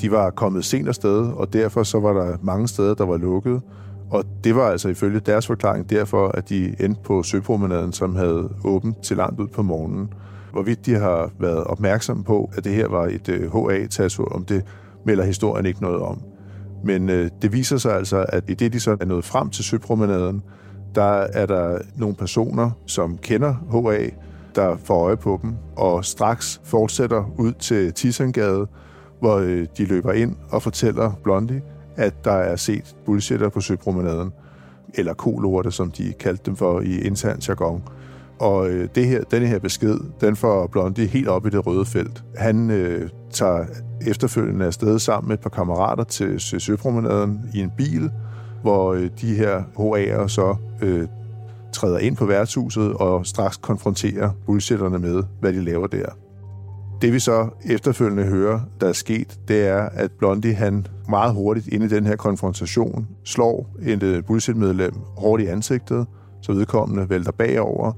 De 0.00 0.10
var 0.10 0.30
kommet 0.30 0.64
sent 0.64 0.88
afsted, 0.88 1.32
og 1.32 1.52
derfor 1.52 1.82
så 1.82 2.00
var 2.00 2.12
der 2.12 2.36
mange 2.42 2.68
steder, 2.68 2.94
der 2.94 3.06
var 3.06 3.16
lukket, 3.16 3.60
og 4.10 4.24
det 4.44 4.56
var 4.56 4.70
altså 4.70 4.88
ifølge 4.88 5.20
deres 5.20 5.46
forklaring 5.46 5.90
derfor, 5.90 6.28
at 6.28 6.48
de 6.48 6.74
endte 6.80 7.00
på 7.04 7.22
søpromenaden, 7.22 7.92
som 7.92 8.16
havde 8.16 8.48
åbent 8.64 9.02
til 9.02 9.16
langt 9.16 9.40
ud 9.40 9.48
på 9.48 9.62
morgenen. 9.62 10.12
Hvorvidt 10.52 10.86
de 10.86 10.94
har 10.94 11.30
været 11.38 11.64
opmærksomme 11.64 12.24
på, 12.24 12.50
at 12.56 12.64
det 12.64 12.72
her 12.72 12.88
var 12.88 13.06
et 13.06 13.28
øh, 13.28 13.52
HA-tattoo, 13.52 14.24
om 14.24 14.44
det 14.44 14.64
melder 15.06 15.24
historien 15.24 15.66
ikke 15.66 15.82
noget 15.82 16.00
om. 16.00 16.22
Men 16.84 17.10
øh, 17.10 17.30
det 17.42 17.52
viser 17.52 17.76
sig 17.76 17.94
altså, 17.94 18.26
at 18.28 18.44
i 18.48 18.54
det, 18.54 18.72
de 18.72 18.80
så 18.80 18.96
er 19.00 19.04
nået 19.04 19.24
frem 19.24 19.50
til 19.50 19.64
søpromenaden, 19.64 20.42
der 20.94 21.26
er 21.32 21.46
der 21.46 21.78
nogle 21.96 22.14
personer, 22.14 22.70
som 22.86 23.18
kender 23.18 23.54
HA, 23.72 24.08
der 24.54 24.76
får 24.84 25.04
øje 25.04 25.16
på 25.16 25.38
dem, 25.42 25.54
og 25.76 26.04
straks 26.04 26.60
fortsætter 26.64 27.24
ud 27.38 27.52
til 27.52 27.92
Tissangade, 27.92 28.66
hvor 29.20 29.36
øh, 29.36 29.66
de 29.78 29.84
løber 29.84 30.12
ind 30.12 30.36
og 30.50 30.62
fortæller 30.62 31.12
Blondie, 31.22 31.62
at 31.96 32.24
der 32.24 32.32
er 32.32 32.56
set 32.56 32.96
bullshitter 33.04 33.48
på 33.48 33.60
søpromenaden, 33.60 34.32
eller 34.94 35.14
kolorte, 35.14 35.70
som 35.70 35.90
de 35.90 36.12
kaldte 36.20 36.42
dem 36.46 36.56
for 36.56 36.80
i 36.80 37.00
intern 37.00 37.38
jargon. 37.48 37.82
Og 38.38 38.68
øh, 38.70 38.88
det 38.94 39.06
her, 39.06 39.22
denne 39.22 39.46
her 39.46 39.58
besked, 39.58 39.98
den 40.20 40.36
får 40.36 40.66
Blondie 40.66 41.06
helt 41.06 41.28
op 41.28 41.46
i 41.46 41.50
det 41.50 41.66
røde 41.66 41.84
felt. 41.84 42.24
Han 42.36 42.70
øh, 42.70 43.08
tager 43.30 43.64
efterfølgende 44.06 44.66
afsted 44.66 44.98
sammen 44.98 45.28
med 45.28 45.36
et 45.36 45.42
par 45.42 45.50
kammerater 45.50 46.04
til 46.04 46.40
søpromenaden 46.40 47.50
i 47.54 47.60
en 47.60 47.72
bil, 47.76 48.10
hvor 48.62 48.94
øh, 48.94 49.10
de 49.20 49.34
her 49.34 49.62
HA'er 49.78 50.28
så 50.28 50.56
øh, 50.82 51.08
træder 51.72 51.98
ind 51.98 52.16
på 52.16 52.26
værtshuset 52.26 52.92
og 52.92 53.26
straks 53.26 53.56
konfronterer 53.56 54.30
bullshitterne 54.46 54.98
med, 54.98 55.22
hvad 55.40 55.52
de 55.52 55.64
laver 55.64 55.86
der. 55.86 56.06
Det 57.02 57.12
vi 57.12 57.18
så 57.18 57.48
efterfølgende 57.64 58.24
hører, 58.24 58.60
der 58.80 58.88
er 58.88 58.92
sket, 58.92 59.38
det 59.48 59.66
er, 59.66 59.88
at 59.92 60.10
Blondie 60.12 60.54
han 60.54 60.86
meget 61.08 61.34
hurtigt 61.34 61.68
ind 61.68 61.84
i 61.84 61.88
den 61.88 62.06
her 62.06 62.16
konfrontation 62.16 63.08
slår 63.24 63.76
et 63.82 64.02
øh, 64.02 64.24
bullshit-medlem 64.24 64.94
hårdt 65.16 65.42
i 65.42 65.46
ansigtet, 65.46 66.06
så 66.42 66.52
vedkommende 66.52 67.10
vælter 67.10 67.32
bagover, 67.32 67.92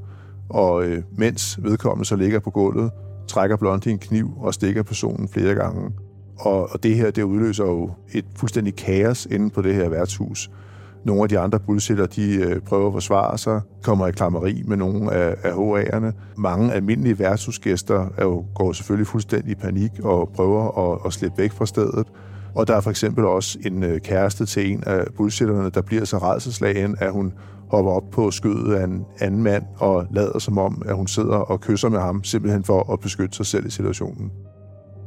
og 0.51 0.85
øh, 0.85 1.03
mens 1.17 1.59
vedkommende 1.63 2.05
så 2.05 2.17
ligger 2.17 2.39
på 2.39 2.51
gulvet, 2.51 2.91
trækker 3.29 3.57
Blondie 3.57 3.93
en 3.93 3.99
kniv 3.99 4.33
og 4.37 4.55
stikker 4.55 4.83
personen 4.83 5.29
flere 5.29 5.55
gange. 5.55 5.91
Og, 6.39 6.73
og 6.73 6.83
det 6.83 6.97
her, 6.97 7.11
det 7.11 7.23
udløser 7.23 7.65
jo 7.65 7.91
et 8.13 8.25
fuldstændig 8.37 8.77
kaos 8.77 9.27
inde 9.31 9.51
på 9.51 9.63
det 9.63 9.75
her 9.75 9.89
værtshus. 9.89 10.51
Nogle 11.05 11.23
af 11.23 11.29
de 11.29 11.39
andre 11.39 11.61
bullshitter, 11.61 12.07
de 12.07 12.35
øh, 12.35 12.61
prøver 12.61 12.87
at 12.87 12.93
forsvare 12.93 13.39
sig, 13.39 13.61
kommer 13.83 14.07
i 14.07 14.13
klammeri 14.13 14.63
med 14.67 14.77
nogle 14.77 15.13
af, 15.13 15.37
af 15.43 15.53
HA'erne. 15.53 16.13
Mange 16.37 16.73
almindelige 16.73 17.19
værtshusgæster 17.19 18.09
er 18.17 18.25
jo, 18.25 18.45
går 18.55 18.73
selvfølgelig 18.73 19.07
fuldstændig 19.07 19.53
i 19.53 19.55
panik 19.55 19.91
og 20.03 20.31
prøver 20.35 20.93
at, 20.93 21.01
at 21.07 21.13
slippe 21.13 21.39
væk 21.39 21.53
fra 21.53 21.67
stedet. 21.67 22.07
Og 22.55 22.69
der 22.69 22.77
er 22.77 22.81
for 22.81 22.91
eksempel 22.91 23.25
også 23.25 23.59
en 23.67 23.83
øh, 23.83 24.01
kæreste 24.01 24.47
til 24.47 24.73
en 24.73 24.83
af 24.87 25.05
bullshitterne, 25.17 25.71
der 25.71 25.83
bliver 25.83 26.05
så 26.05 26.19
redselslagen, 26.19 26.97
at 26.99 27.13
hun 27.13 27.33
hopper 27.71 27.93
op 27.93 28.11
på 28.13 28.31
skødet 28.31 28.75
af 28.75 28.85
en 28.85 29.05
anden 29.21 29.43
mand 29.43 29.63
og 29.79 30.07
lader 30.11 30.39
som 30.39 30.59
om, 30.59 30.83
at 30.87 30.97
hun 30.97 31.07
sidder 31.07 31.37
og 31.37 31.61
kysser 31.61 31.89
med 31.89 31.99
ham, 31.99 32.25
simpelthen 32.25 32.65
for 32.65 32.93
at 32.93 33.01
beskytte 33.01 33.37
sig 33.37 33.47
selv 33.47 33.67
i 33.67 33.71
situationen. 33.71 34.31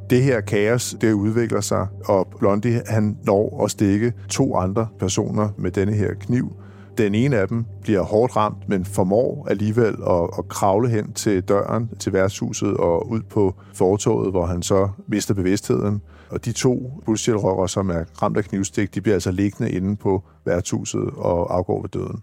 Det 0.10 0.24
her 0.24 0.41
kaos, 0.41 0.96
det 1.01 1.13
udvikler 1.13 1.62
sig, 1.62 1.88
og 2.06 2.27
Blondie, 2.39 2.82
han 2.88 3.18
når 3.24 3.63
at 3.63 3.72
stikke 3.72 4.13
to 4.30 4.56
andre 4.56 4.88
personer 5.00 5.50
med 5.58 5.72
denne 5.72 5.94
her 5.94 6.13
kniv. 6.13 6.51
Den 6.98 7.15
ene 7.15 7.38
af 7.38 7.48
dem 7.48 7.65
bliver 7.82 8.01
hårdt 8.01 8.36
ramt, 8.36 8.70
men 8.70 8.86
formår 8.86 9.48
alligevel 9.50 9.96
at, 10.08 10.30
at 10.38 10.48
kravle 10.50 10.89
hen 10.89 11.13
til 11.13 11.41
døren 11.41 11.89
til 12.00 12.13
værtshuset 12.13 12.77
og 12.77 13.10
ud 13.10 13.22
på 13.22 13.56
fortoget, 13.74 14.32
hvor 14.32 14.46
han 14.46 14.62
så 14.62 14.89
mister 15.08 15.34
bevidstheden. 15.34 16.01
Og 16.30 16.46
de 16.46 16.51
to 16.51 17.01
bullshit 17.06 17.36
som 17.68 17.89
er 17.89 18.03
ramt 18.22 18.38
af 18.38 18.44
knivstik, 18.44 18.96
de 18.96 19.01
bliver 19.01 19.15
altså 19.15 19.32
liggende 19.32 19.72
inde 19.72 19.96
på 19.96 20.24
værtshuset 20.46 21.10
og 21.18 21.56
afgår 21.56 21.82
ved 21.82 21.89
døden. 21.89 22.22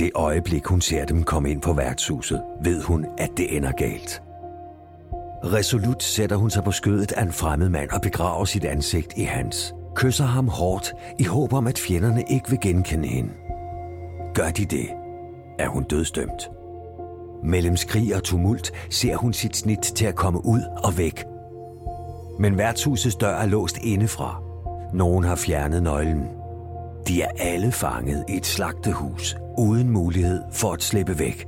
Det 0.00 0.10
øjeblik, 0.14 0.66
hun 0.66 0.80
ser 0.80 1.04
dem 1.04 1.22
komme 1.22 1.50
ind 1.50 1.60
på 1.60 1.72
værtshuset, 1.72 2.42
ved 2.62 2.82
hun, 2.82 3.06
at 3.18 3.30
det 3.36 3.56
ender 3.56 3.72
galt. 3.72 4.22
Resolut 5.44 6.02
sætter 6.02 6.36
hun 6.36 6.50
sig 6.50 6.64
på 6.64 6.72
skødet 6.72 7.12
af 7.12 7.22
en 7.22 7.32
fremmed 7.32 7.68
mand 7.68 7.90
og 7.90 8.00
begraver 8.02 8.44
sit 8.44 8.64
ansigt 8.64 9.12
i 9.16 9.22
hans. 9.22 9.74
Kysser 9.94 10.24
ham 10.24 10.48
hårdt 10.48 10.92
i 11.18 11.24
håb 11.24 11.52
om, 11.52 11.66
at 11.66 11.78
fjenderne 11.78 12.24
ikke 12.30 12.50
vil 12.50 12.58
genkende 12.62 13.08
hende. 13.08 13.30
Gør 14.34 14.50
de 14.50 14.64
det, 14.64 14.88
er 15.58 15.68
hun 15.68 15.84
dødstømt. 15.84 16.50
Mellem 17.44 17.76
skrig 17.76 18.16
og 18.16 18.22
tumult 18.22 18.72
ser 18.90 19.16
hun 19.16 19.32
sit 19.32 19.56
snit 19.56 19.78
til 19.78 20.06
at 20.06 20.14
komme 20.14 20.46
ud 20.46 20.60
og 20.84 20.98
væk. 20.98 21.24
Men 22.38 22.58
værtshusets 22.58 23.16
dør 23.16 23.36
er 23.36 23.46
låst 23.46 23.78
indefra. 23.82 24.42
Nogen 24.94 25.24
har 25.24 25.36
fjernet 25.36 25.82
nøglen. 25.82 26.39
De 27.08 27.22
er 27.22 27.30
alle 27.38 27.72
fanget 27.72 28.24
i 28.28 28.36
et 28.36 28.46
slagtehus, 28.46 29.36
uden 29.58 29.90
mulighed 29.90 30.42
for 30.52 30.72
at 30.72 30.82
slippe 30.82 31.18
væk. 31.18 31.46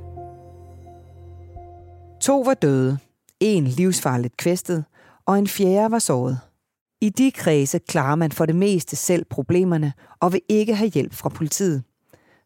To 2.21 2.41
var 2.41 2.53
døde, 2.53 2.97
en 3.39 3.67
livsfarligt 3.67 4.37
kvæstet, 4.37 4.85
og 5.25 5.39
en 5.39 5.47
fjerde 5.47 5.91
var 5.91 5.99
såret. 5.99 6.39
I 7.01 7.09
de 7.09 7.31
kredse 7.31 7.79
klarer 7.79 8.15
man 8.15 8.31
for 8.31 8.45
det 8.45 8.55
meste 8.55 8.95
selv 8.95 9.25
problemerne 9.29 9.93
og 10.19 10.33
vil 10.33 10.41
ikke 10.49 10.75
have 10.75 10.89
hjælp 10.89 11.13
fra 11.13 11.29
politiet. 11.29 11.83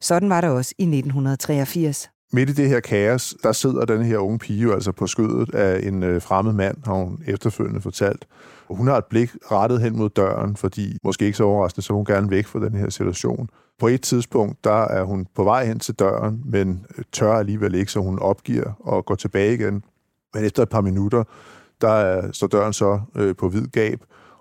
Sådan 0.02 0.30
var 0.30 0.42
det 0.42 0.50
også 0.50 0.74
i 0.78 0.84
1983. 0.84 2.10
Midt 2.34 2.50
i 2.50 2.54
det 2.54 2.70
her 2.70 2.80
kaos, 2.80 3.36
der 3.44 3.52
sidder 3.52 3.86
den 3.86 4.04
her 4.04 4.18
unge 4.18 4.40
pige 4.40 4.62
jo 4.62 4.74
altså 4.74 4.92
på 4.92 5.08
skødet 5.08 5.56
af 5.56 5.88
en 5.88 6.04
øh, 6.04 6.22
fremmed 6.22 6.54
mand, 6.54 6.78
har 6.86 6.94
hun 6.94 7.20
efterfølgende 7.28 7.82
fortalt. 7.82 8.28
Og 8.70 8.76
hun 8.76 8.88
har 8.88 8.98
et 8.98 9.06
blik 9.06 9.32
rettet 9.52 9.82
hen 9.82 9.98
mod 9.98 10.10
døren, 10.10 10.56
fordi, 10.56 10.98
måske 11.04 11.26
ikke 11.26 11.38
så 11.38 11.44
overraskende, 11.44 11.86
så 11.86 11.94
hun 11.94 12.06
gerne 12.06 12.30
væk 12.30 12.46
fra 12.46 12.60
den 12.60 12.76
her 12.76 12.90
situation. 12.90 13.50
På 13.80 13.88
et 13.88 14.02
tidspunkt, 14.02 14.64
der 14.64 14.88
er 14.88 15.04
hun 15.04 15.28
på 15.36 15.44
vej 15.44 15.66
hen 15.66 15.80
til 15.80 15.96
døren, 15.96 16.42
men 16.46 16.86
øh, 16.98 17.04
tør 17.12 17.34
alligevel 17.34 17.76
ikke, 17.76 17.92
så 17.92 18.00
hun 18.00 18.20
opgiver 18.20 18.72
og 18.80 19.06
går 19.06 19.16
tilbage 19.16 19.54
igen. 19.54 19.84
Men 20.34 20.46
efter 20.46 20.64
et 20.64 20.70
par 20.70 20.82
minutter, 20.82 21.24
der 21.82 22.18
øh, 22.18 22.24
står 22.34 22.48
døren 22.48 22.74
så 22.74 23.00
øh, 23.16 23.36
på 23.36 23.50
hvid 23.50 23.68
gab, 23.68 24.00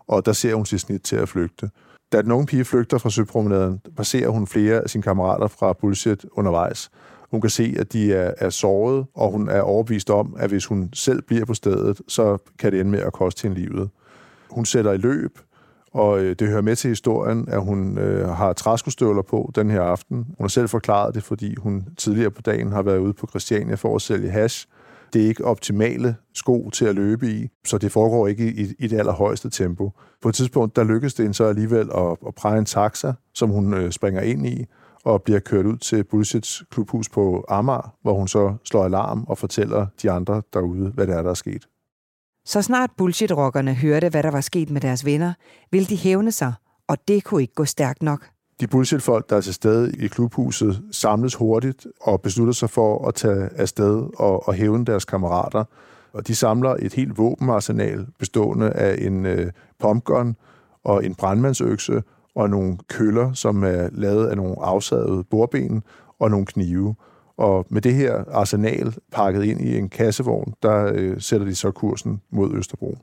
og 0.08 0.26
der 0.26 0.32
ser 0.32 0.54
hun 0.54 0.66
sit 0.66 0.80
snit 0.80 1.02
til 1.02 1.16
at 1.16 1.28
flygte. 1.28 1.70
Da 2.12 2.22
den 2.22 2.32
unge 2.32 2.46
pige 2.46 2.64
flygter 2.64 2.98
fra 2.98 3.10
søpromenaden, 3.10 3.80
passerer 3.96 4.28
hun 4.28 4.46
flere 4.46 4.80
af 4.80 4.90
sine 4.90 5.02
kammerater 5.02 5.48
fra 5.48 5.72
Bullshit 5.72 6.26
undervejs. 6.32 6.90
Hun 7.30 7.40
kan 7.40 7.50
se, 7.50 7.75
at 7.78 7.92
de 7.92 8.14
er, 8.14 8.35
er 8.38 8.50
såret, 8.50 9.06
og 9.14 9.30
hun 9.30 9.49
er 9.49 9.61
overbevist 9.61 10.11
om, 10.11 10.37
at 10.38 10.50
hvis 10.50 10.66
hun 10.66 10.90
selv 10.92 11.23
bliver 11.23 11.45
på 11.45 11.54
stedet, 11.54 12.00
så 12.09 12.38
kan 12.59 12.73
det 12.73 12.80
ende 12.80 12.90
med 12.90 13.00
at 13.00 13.12
koste 13.12 13.42
hende 13.42 13.61
livet. 13.61 13.90
Hun 14.50 14.64
sætter 14.64 14.92
i 14.92 14.97
løb, 14.97 15.38
og 15.92 16.21
øh, 16.21 16.37
det 16.38 16.49
hører 16.49 16.62
med 16.62 16.76
til 16.76 16.88
historien, 16.88 17.49
at 17.49 17.62
hun 17.62 17.99
øh, 17.99 18.28
har 18.28 18.52
træskostøvler 18.52 19.23
på 19.23 19.50
den 19.54 19.71
her 19.71 19.83
aften. 19.83 20.16
Hun 20.16 20.37
har 20.40 20.49
selv 20.49 20.68
forklaret 20.68 21.14
det, 21.14 21.23
fordi 21.23 21.54
hun 21.59 21.85
tidligere 21.97 22.30
på 22.30 22.42
dagen 22.42 22.73
har 22.73 22.83
været 22.83 22.99
ude 22.99 23.12
på 23.12 23.26
Christiania 23.26 23.75
for 23.75 23.97
at 23.97 24.02
sælge 24.02 24.30
hash. 24.30 24.68
Det 25.12 25.25
er 25.25 25.28
ikke 25.28 25.45
optimale 25.45 26.16
sko 26.35 26.71
til 26.71 26.85
at 26.85 26.95
løbe 26.95 27.30
i, 27.30 27.49
så 27.64 27.78
det 27.78 27.92
foregår 27.92 28.26
ikke 28.26 28.52
i, 28.52 28.75
i 28.78 28.87
det 28.87 28.99
allerhøjeste 28.99 29.50
tempo. 29.50 29.92
På 30.23 30.28
et 30.28 30.35
tidspunkt, 30.35 30.76
der 30.76 30.85
lykkes 30.85 31.14
det 31.14 31.23
hende 31.23 31.35
så 31.35 31.45
alligevel 31.45 31.90
at, 31.95 32.16
at 32.26 32.35
præge 32.35 32.59
en 32.59 32.64
taxa, 32.64 33.12
som 33.35 33.50
hun 33.50 33.75
øh, 33.75 33.92
springer 33.92 34.21
ind 34.21 34.47
i, 34.47 34.66
og 35.06 35.22
bliver 35.22 35.40
kørt 35.40 35.66
ud 35.66 35.76
til 35.76 36.04
Bullshits 36.04 36.62
klubhus 36.70 37.08
på 37.08 37.44
Amager, 37.48 37.94
hvor 38.02 38.14
hun 38.14 38.28
så 38.28 38.54
slår 38.64 38.84
alarm 38.84 39.25
og 39.28 39.38
fortæller 39.38 39.86
de 40.02 40.10
andre 40.10 40.42
derude, 40.52 40.90
hvad 40.90 41.06
det 41.06 41.14
er, 41.14 41.22
der 41.22 41.30
er 41.30 41.34
sket. 41.34 41.68
Så 42.44 42.62
snart 42.62 42.90
bullshit-rockerne 42.96 43.75
hørte, 43.75 44.08
hvad 44.08 44.22
der 44.22 44.30
var 44.30 44.40
sket 44.40 44.70
med 44.70 44.80
deres 44.80 45.04
venner, 45.04 45.32
ville 45.70 45.86
de 45.86 45.96
hævne 45.96 46.32
sig, 46.32 46.52
og 46.88 46.96
det 47.08 47.25
kunne 47.25 47.42
ikke 47.42 47.54
gå 47.54 47.64
stærkt 47.64 48.02
nok. 48.02 48.28
De 48.60 48.66
bullshit-folk, 48.66 49.30
der 49.30 49.36
er 49.36 49.40
til 49.40 49.54
stede 49.54 49.96
i 49.96 50.06
klubhuset, 50.06 50.82
samles 50.90 51.34
hurtigt 51.34 51.86
og 52.00 52.20
beslutter 52.20 52.54
sig 52.54 52.70
for 52.70 53.08
at 53.08 53.14
tage 53.14 53.48
afsted 53.56 54.08
og, 54.18 54.48
og 54.48 54.54
hævne 54.54 54.84
deres 54.84 55.04
kammerater. 55.04 55.64
Og 56.12 56.26
de 56.26 56.34
samler 56.34 56.76
et 56.78 56.94
helt 56.94 57.18
våbenarsenal 57.18 58.06
bestående 58.18 58.70
af 58.70 58.96
en 59.06 59.26
øh, 59.26 59.52
pumpgun 59.80 60.36
og 60.84 61.04
en 61.04 61.14
brandmandsøkse 61.14 62.02
og 62.36 62.50
nogle 62.50 62.78
køller, 62.88 63.32
som 63.32 63.64
er 63.64 63.88
lavet 63.92 64.26
af 64.26 64.36
nogle 64.36 64.56
afsavede 64.58 65.24
bordben 65.24 65.82
og 66.18 66.30
nogle 66.30 66.46
knive. 66.46 66.94
Og 67.36 67.66
med 67.70 67.82
det 67.82 67.94
her 67.94 68.24
arsenal 68.32 68.94
pakket 69.12 69.44
ind 69.44 69.60
i 69.60 69.78
en 69.78 69.88
kassevogn, 69.88 70.54
der 70.62 70.92
øh, 70.94 71.20
sætter 71.20 71.46
de 71.46 71.54
så 71.54 71.70
kursen 71.70 72.20
mod 72.30 72.54
Østerbro. 72.54 72.98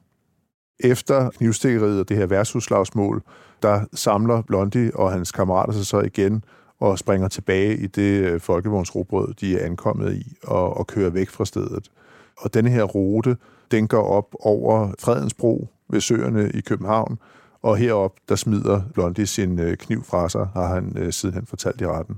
Efter 0.80 1.30
knivstikkeriet 1.30 2.00
og 2.00 2.10
det 2.10 2.18
her 2.18 2.26
værtshusslagsmål, 2.26 3.22
der 3.62 3.82
samler 3.94 4.42
Blondie 4.42 4.92
og 4.96 5.12
hans 5.12 5.32
kammerater 5.32 5.74
sig 5.74 5.86
så 5.86 6.00
igen 6.00 6.44
og 6.80 7.00
springer 7.00 7.28
tilbage 7.28 7.78
i 7.78 7.88
det 7.88 8.24
øh, 8.24 8.40
folkevognsrobrød, 8.40 9.34
de 9.34 9.60
er 9.60 9.66
ankommet 9.66 10.14
i, 10.14 10.38
og, 10.44 10.78
og 10.78 10.88
kører 10.88 11.10
væk 11.10 11.30
fra 11.30 11.46
stedet. 11.46 11.92
Og 12.38 12.54
denne 12.54 12.70
her 12.70 12.84
rute, 12.84 13.38
den 13.72 13.88
går 13.88 14.04
op 14.04 14.36
over 14.40 14.92
Fredensbro 15.00 15.68
ved 15.90 16.02
søerne 16.02 16.52
i 16.54 16.62
København, 16.62 17.18
og 17.64 17.78
herop, 17.78 18.12
der 18.30 18.36
smider 18.36 18.82
Blondie 18.94 19.28
sin 19.28 19.60
øh, 19.60 19.78
kniv 19.78 20.04
fra 20.04 20.30
sig, 20.30 20.48
har 20.54 20.74
han 20.74 20.98
øh, 20.98 21.14
sidenhen 21.14 21.46
fortalt 21.46 21.82
i 21.82 21.88
retten. 21.88 22.16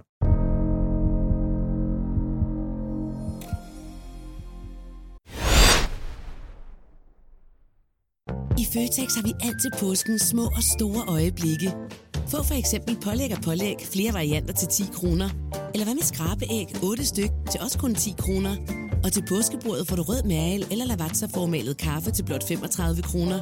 I 8.58 8.66
Føtex 8.74 9.16
har 9.16 9.24
vi 9.24 9.34
altid 9.48 9.72
påsken 9.80 10.20
små 10.20 10.46
og 10.46 10.64
store 10.78 11.04
øjeblikke. 11.08 11.70
Få 12.32 12.44
for 12.44 12.54
eksempel 12.54 12.98
pålæg 13.06 13.32
og 13.38 13.44
pålæg 13.44 13.76
flere 13.94 14.14
varianter 14.14 14.54
til 14.54 14.68
10 14.68 14.84
kroner. 14.94 15.30
Eller 15.74 15.86
hvad 15.86 15.96
med 15.96 16.04
skrabeæg 16.04 16.68
8 16.84 17.06
styk 17.06 17.30
til 17.52 17.62
også 17.62 17.78
kun 17.80 17.96
10 17.96 18.16
kroner. 18.20 18.56
Og 19.04 19.12
til 19.12 19.24
påskebordet 19.30 19.88
får 19.88 19.96
du 19.96 20.02
rød 20.02 20.24
mal 20.24 20.62
eller 20.72 20.86
lavatserformalet 20.86 21.78
kaffe 21.78 22.12
til 22.12 22.24
blot 22.26 22.48
35 22.48 23.02
kroner. 23.02 23.40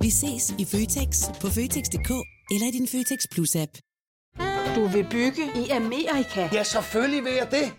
Vi 0.00 0.10
ses 0.10 0.54
i 0.58 0.64
Føtex 0.64 1.22
på 1.40 1.46
Føtex.dk 1.50 2.10
eller 2.50 2.66
i 2.68 2.70
din 2.70 2.88
Føtex 2.88 3.20
Plus-app. 3.32 3.72
Du 4.76 4.86
vil 4.86 5.06
bygge 5.10 5.42
i 5.66 5.68
Amerika? 5.70 6.48
Ja, 6.52 6.62
selvfølgelig 6.62 7.24
vil 7.24 7.32
jeg 7.32 7.48
det. 7.50 7.72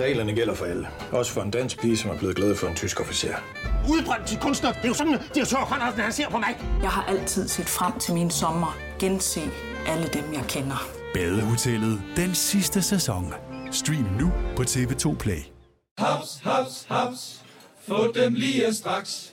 Reglerne 0.00 0.32
gælder 0.34 0.54
for 0.54 0.64
alle. 0.64 0.88
Også 1.12 1.32
for 1.32 1.42
en 1.42 1.50
dansk 1.50 1.80
pige, 1.80 1.96
som 1.96 2.10
er 2.10 2.18
blevet 2.18 2.36
glad 2.36 2.56
for 2.56 2.66
en 2.66 2.76
tysk 2.76 3.00
officer. 3.00 3.34
Udbrændt 3.90 4.26
til 4.26 4.38
kunstner. 4.38 4.72
Det 4.72 4.84
er 4.84 4.88
jo 4.88 4.94
sådan, 4.94 5.14
at 5.14 5.20
de 5.34 5.40
har 5.40 5.66
Conradsen, 5.66 6.00
han 6.00 6.12
ser 6.12 6.30
på 6.30 6.38
mig. 6.38 6.56
Jeg 6.82 6.90
har 6.90 7.04
altid 7.04 7.48
set 7.48 7.66
frem 7.66 7.98
til 8.00 8.14
min 8.14 8.30
sommer. 8.30 8.76
Gense 8.98 9.40
alle 9.86 10.08
dem, 10.12 10.32
jeg 10.32 10.44
kender. 10.48 10.88
Badehotellet 11.14 12.02
den 12.16 12.34
sidste 12.34 12.82
sæson. 12.82 13.34
Stream 13.72 14.06
nu 14.20 14.32
på 14.56 14.62
TV2 14.62 15.16
Play. 15.16 15.40
Haps, 15.98 16.40
haps, 16.42 16.86
haps. 16.88 17.42
Få 17.88 18.12
dem 18.12 18.34
lige 18.34 18.74
straks. 18.74 19.32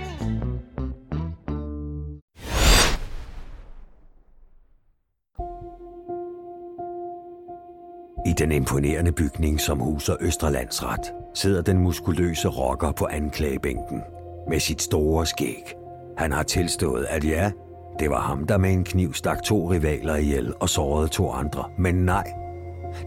Den 8.41 8.51
imponerende 8.51 9.11
bygning, 9.11 9.59
som 9.59 9.79
huser 9.79 10.15
Østrelandsret, 10.19 11.13
sidder 11.33 11.61
den 11.61 11.77
muskuløse 11.77 12.47
rocker 12.47 12.91
på 12.91 13.07
anklagebænken 13.11 14.01
med 14.49 14.59
sit 14.59 14.81
store 14.81 15.25
skæg. 15.25 15.75
Han 16.17 16.31
har 16.31 16.43
tilstået, 16.43 17.05
at 17.09 17.25
ja, 17.25 17.51
det 17.99 18.09
var 18.09 18.19
ham, 18.19 18.47
der 18.47 18.57
med 18.57 18.71
en 18.71 18.83
kniv 18.83 19.13
stak 19.13 19.43
to 19.43 19.71
rivaler 19.71 20.15
ihjel 20.15 20.53
og 20.59 20.69
sårede 20.69 21.07
to 21.07 21.31
andre. 21.31 21.63
Men 21.77 21.95
nej, 21.95 22.33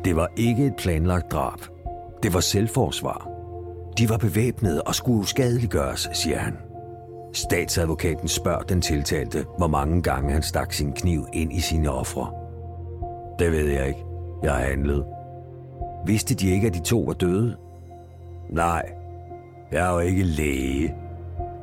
det 0.04 0.16
var 0.16 0.28
ikke 0.36 0.66
et 0.66 0.76
planlagt 0.76 1.32
drab. 1.32 1.60
Det 2.22 2.34
var 2.34 2.40
selvforsvar. 2.40 3.28
De 3.98 4.08
var 4.08 4.16
bevæbnede 4.16 4.82
og 4.82 4.94
skulle 4.94 5.20
uskadeliggøres, 5.20 6.08
siger 6.12 6.38
han. 6.38 6.56
Statsadvokaten 7.32 8.28
spørger 8.28 8.62
den 8.62 8.80
tiltalte, 8.80 9.44
hvor 9.58 9.66
mange 9.66 10.02
gange 10.02 10.32
han 10.32 10.42
stak 10.42 10.72
sin 10.72 10.92
kniv 10.92 11.26
ind 11.32 11.52
i 11.52 11.60
sine 11.60 11.90
ofre. 11.90 12.30
Det 13.38 13.52
ved 13.52 13.68
jeg 13.68 13.88
ikke. 13.88 14.04
Jeg 14.42 14.54
handlede. 14.54 15.04
Vidste 16.06 16.34
de 16.34 16.50
ikke, 16.50 16.66
at 16.66 16.74
de 16.74 16.80
to 16.80 17.00
var 17.00 17.12
døde? 17.12 17.56
Nej, 18.50 18.92
jeg 19.72 19.86
er 19.88 19.92
jo 19.92 19.98
ikke 19.98 20.22
læge. 20.22 20.94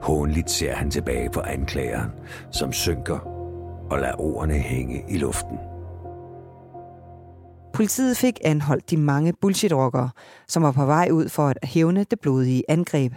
Hånligt 0.02 0.50
ser 0.50 0.74
han 0.74 0.92
tilbage 0.92 1.30
på 1.30 1.40
anklageren, 1.40 2.12
som 2.52 2.74
synker 2.74 3.20
og 3.90 4.00
lader 4.00 4.22
ordene 4.22 4.54
hænge 4.54 5.04
i 5.10 5.18
luften. 5.18 5.58
Politiet 7.74 8.18
fik 8.18 8.40
anholdt 8.44 8.90
de 8.90 8.98
mange 8.98 9.34
bullshit 9.42 9.74
som 10.48 10.64
var 10.64 10.72
på 10.72 10.86
vej 10.86 11.10
ud 11.12 11.30
for 11.30 11.48
at 11.48 11.58
hævne 11.64 12.04
det 12.04 12.20
blodige 12.20 12.64
angreb. 12.70 13.14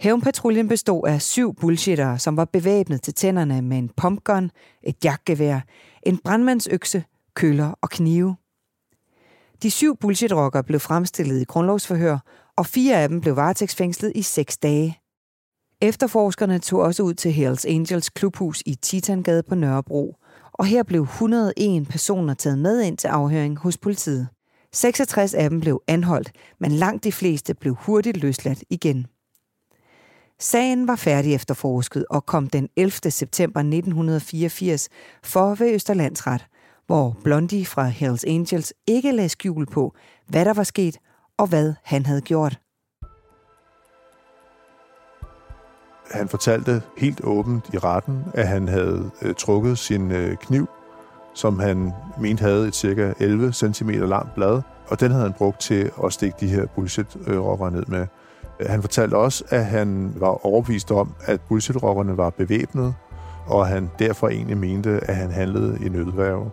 Hævnpatruljen 0.00 0.68
bestod 0.68 1.08
af 1.08 1.22
syv 1.22 1.54
bullshittere, 1.54 2.18
som 2.18 2.36
var 2.36 2.44
bevæbnet 2.44 3.02
til 3.02 3.14
tænderne 3.14 3.62
med 3.62 3.78
en 3.78 3.90
pumpgun, 3.96 4.50
et 4.82 5.04
jagtgevær, 5.04 5.60
en 6.02 6.18
brandmandsøkse, 6.24 7.04
køller 7.34 7.74
og 7.82 7.90
knive. 7.90 8.36
De 9.62 9.70
syv 9.70 9.96
bullshit 9.96 10.32
blev 10.66 10.80
fremstillet 10.80 11.40
i 11.40 11.44
grundlovsforhør, 11.44 12.18
og 12.56 12.66
fire 12.66 13.02
af 13.02 13.08
dem 13.08 13.20
blev 13.20 13.36
varetægtsfængslet 13.36 14.12
i 14.14 14.22
seks 14.22 14.58
dage. 14.58 14.98
Efterforskerne 15.80 16.58
tog 16.58 16.80
også 16.80 17.02
ud 17.02 17.14
til 17.14 17.32
Hells 17.32 17.64
Angels 17.64 18.08
klubhus 18.08 18.62
i 18.66 18.74
Titangade 18.74 19.42
på 19.42 19.54
Nørrebro, 19.54 20.16
og 20.52 20.66
her 20.66 20.82
blev 20.82 21.02
101 21.02 21.88
personer 21.88 22.34
taget 22.34 22.58
med 22.58 22.82
ind 22.82 22.96
til 22.96 23.08
afhøring 23.08 23.58
hos 23.58 23.78
politiet. 23.78 24.28
66 24.72 25.34
af 25.34 25.50
dem 25.50 25.60
blev 25.60 25.82
anholdt, 25.88 26.32
men 26.60 26.72
langt 26.72 27.04
de 27.04 27.12
fleste 27.12 27.54
blev 27.54 27.74
hurtigt 27.74 28.16
løsladt 28.16 28.64
igen. 28.70 29.06
Sagen 30.40 30.88
var 30.88 30.96
færdig 30.96 31.34
efterforsket 31.34 32.04
og 32.10 32.26
kom 32.26 32.46
den 32.46 32.68
11. 32.76 33.10
september 33.10 33.60
1984 33.60 34.88
for 35.22 35.54
ved 35.54 35.74
Østerlandsret, 35.74 36.46
hvor 36.88 37.16
Blondie 37.24 37.66
fra 37.66 37.86
Hells 37.86 38.24
Angels 38.24 38.72
ikke 38.86 39.12
lagde 39.12 39.28
skjul 39.28 39.66
på, 39.66 39.94
hvad 40.26 40.44
der 40.44 40.52
var 40.54 40.62
sket 40.62 40.96
og 41.38 41.46
hvad 41.46 41.74
han 41.84 42.06
havde 42.06 42.20
gjort. 42.20 42.58
Han 46.10 46.28
fortalte 46.28 46.82
helt 46.98 47.20
åbent 47.24 47.64
i 47.74 47.78
retten, 47.78 48.24
at 48.34 48.48
han 48.48 48.68
havde 48.68 49.10
øh, 49.22 49.34
trukket 49.34 49.78
sin 49.78 50.12
øh, 50.12 50.36
kniv, 50.36 50.68
som 51.34 51.58
han 51.58 51.92
mente 52.20 52.40
havde 52.40 52.68
et 52.68 52.74
cirka 52.74 53.12
11 53.20 53.52
cm 53.52 53.90
langt 53.90 54.34
blad, 54.34 54.62
og 54.88 55.00
den 55.00 55.10
havde 55.10 55.24
han 55.24 55.32
brugt 55.32 55.60
til 55.60 55.90
at 56.04 56.12
stikke 56.12 56.36
de 56.40 56.48
her 56.48 56.66
bullshit-rockere 56.66 57.70
ned 57.70 57.86
med. 57.86 58.06
Han 58.66 58.80
fortalte 58.80 59.14
også, 59.14 59.44
at 59.48 59.66
han 59.66 60.14
var 60.16 60.46
overbevist 60.46 60.90
om, 60.90 61.14
at 61.26 61.40
bullshit 61.40 61.82
var 61.82 62.30
bevæbnet, 62.30 62.94
og 63.46 63.66
han 63.66 63.90
derfor 63.98 64.28
egentlig 64.28 64.56
mente, 64.56 64.90
at 64.90 65.16
han 65.16 65.30
handlede 65.30 65.86
i 65.86 65.88
nødværve. 65.88 66.50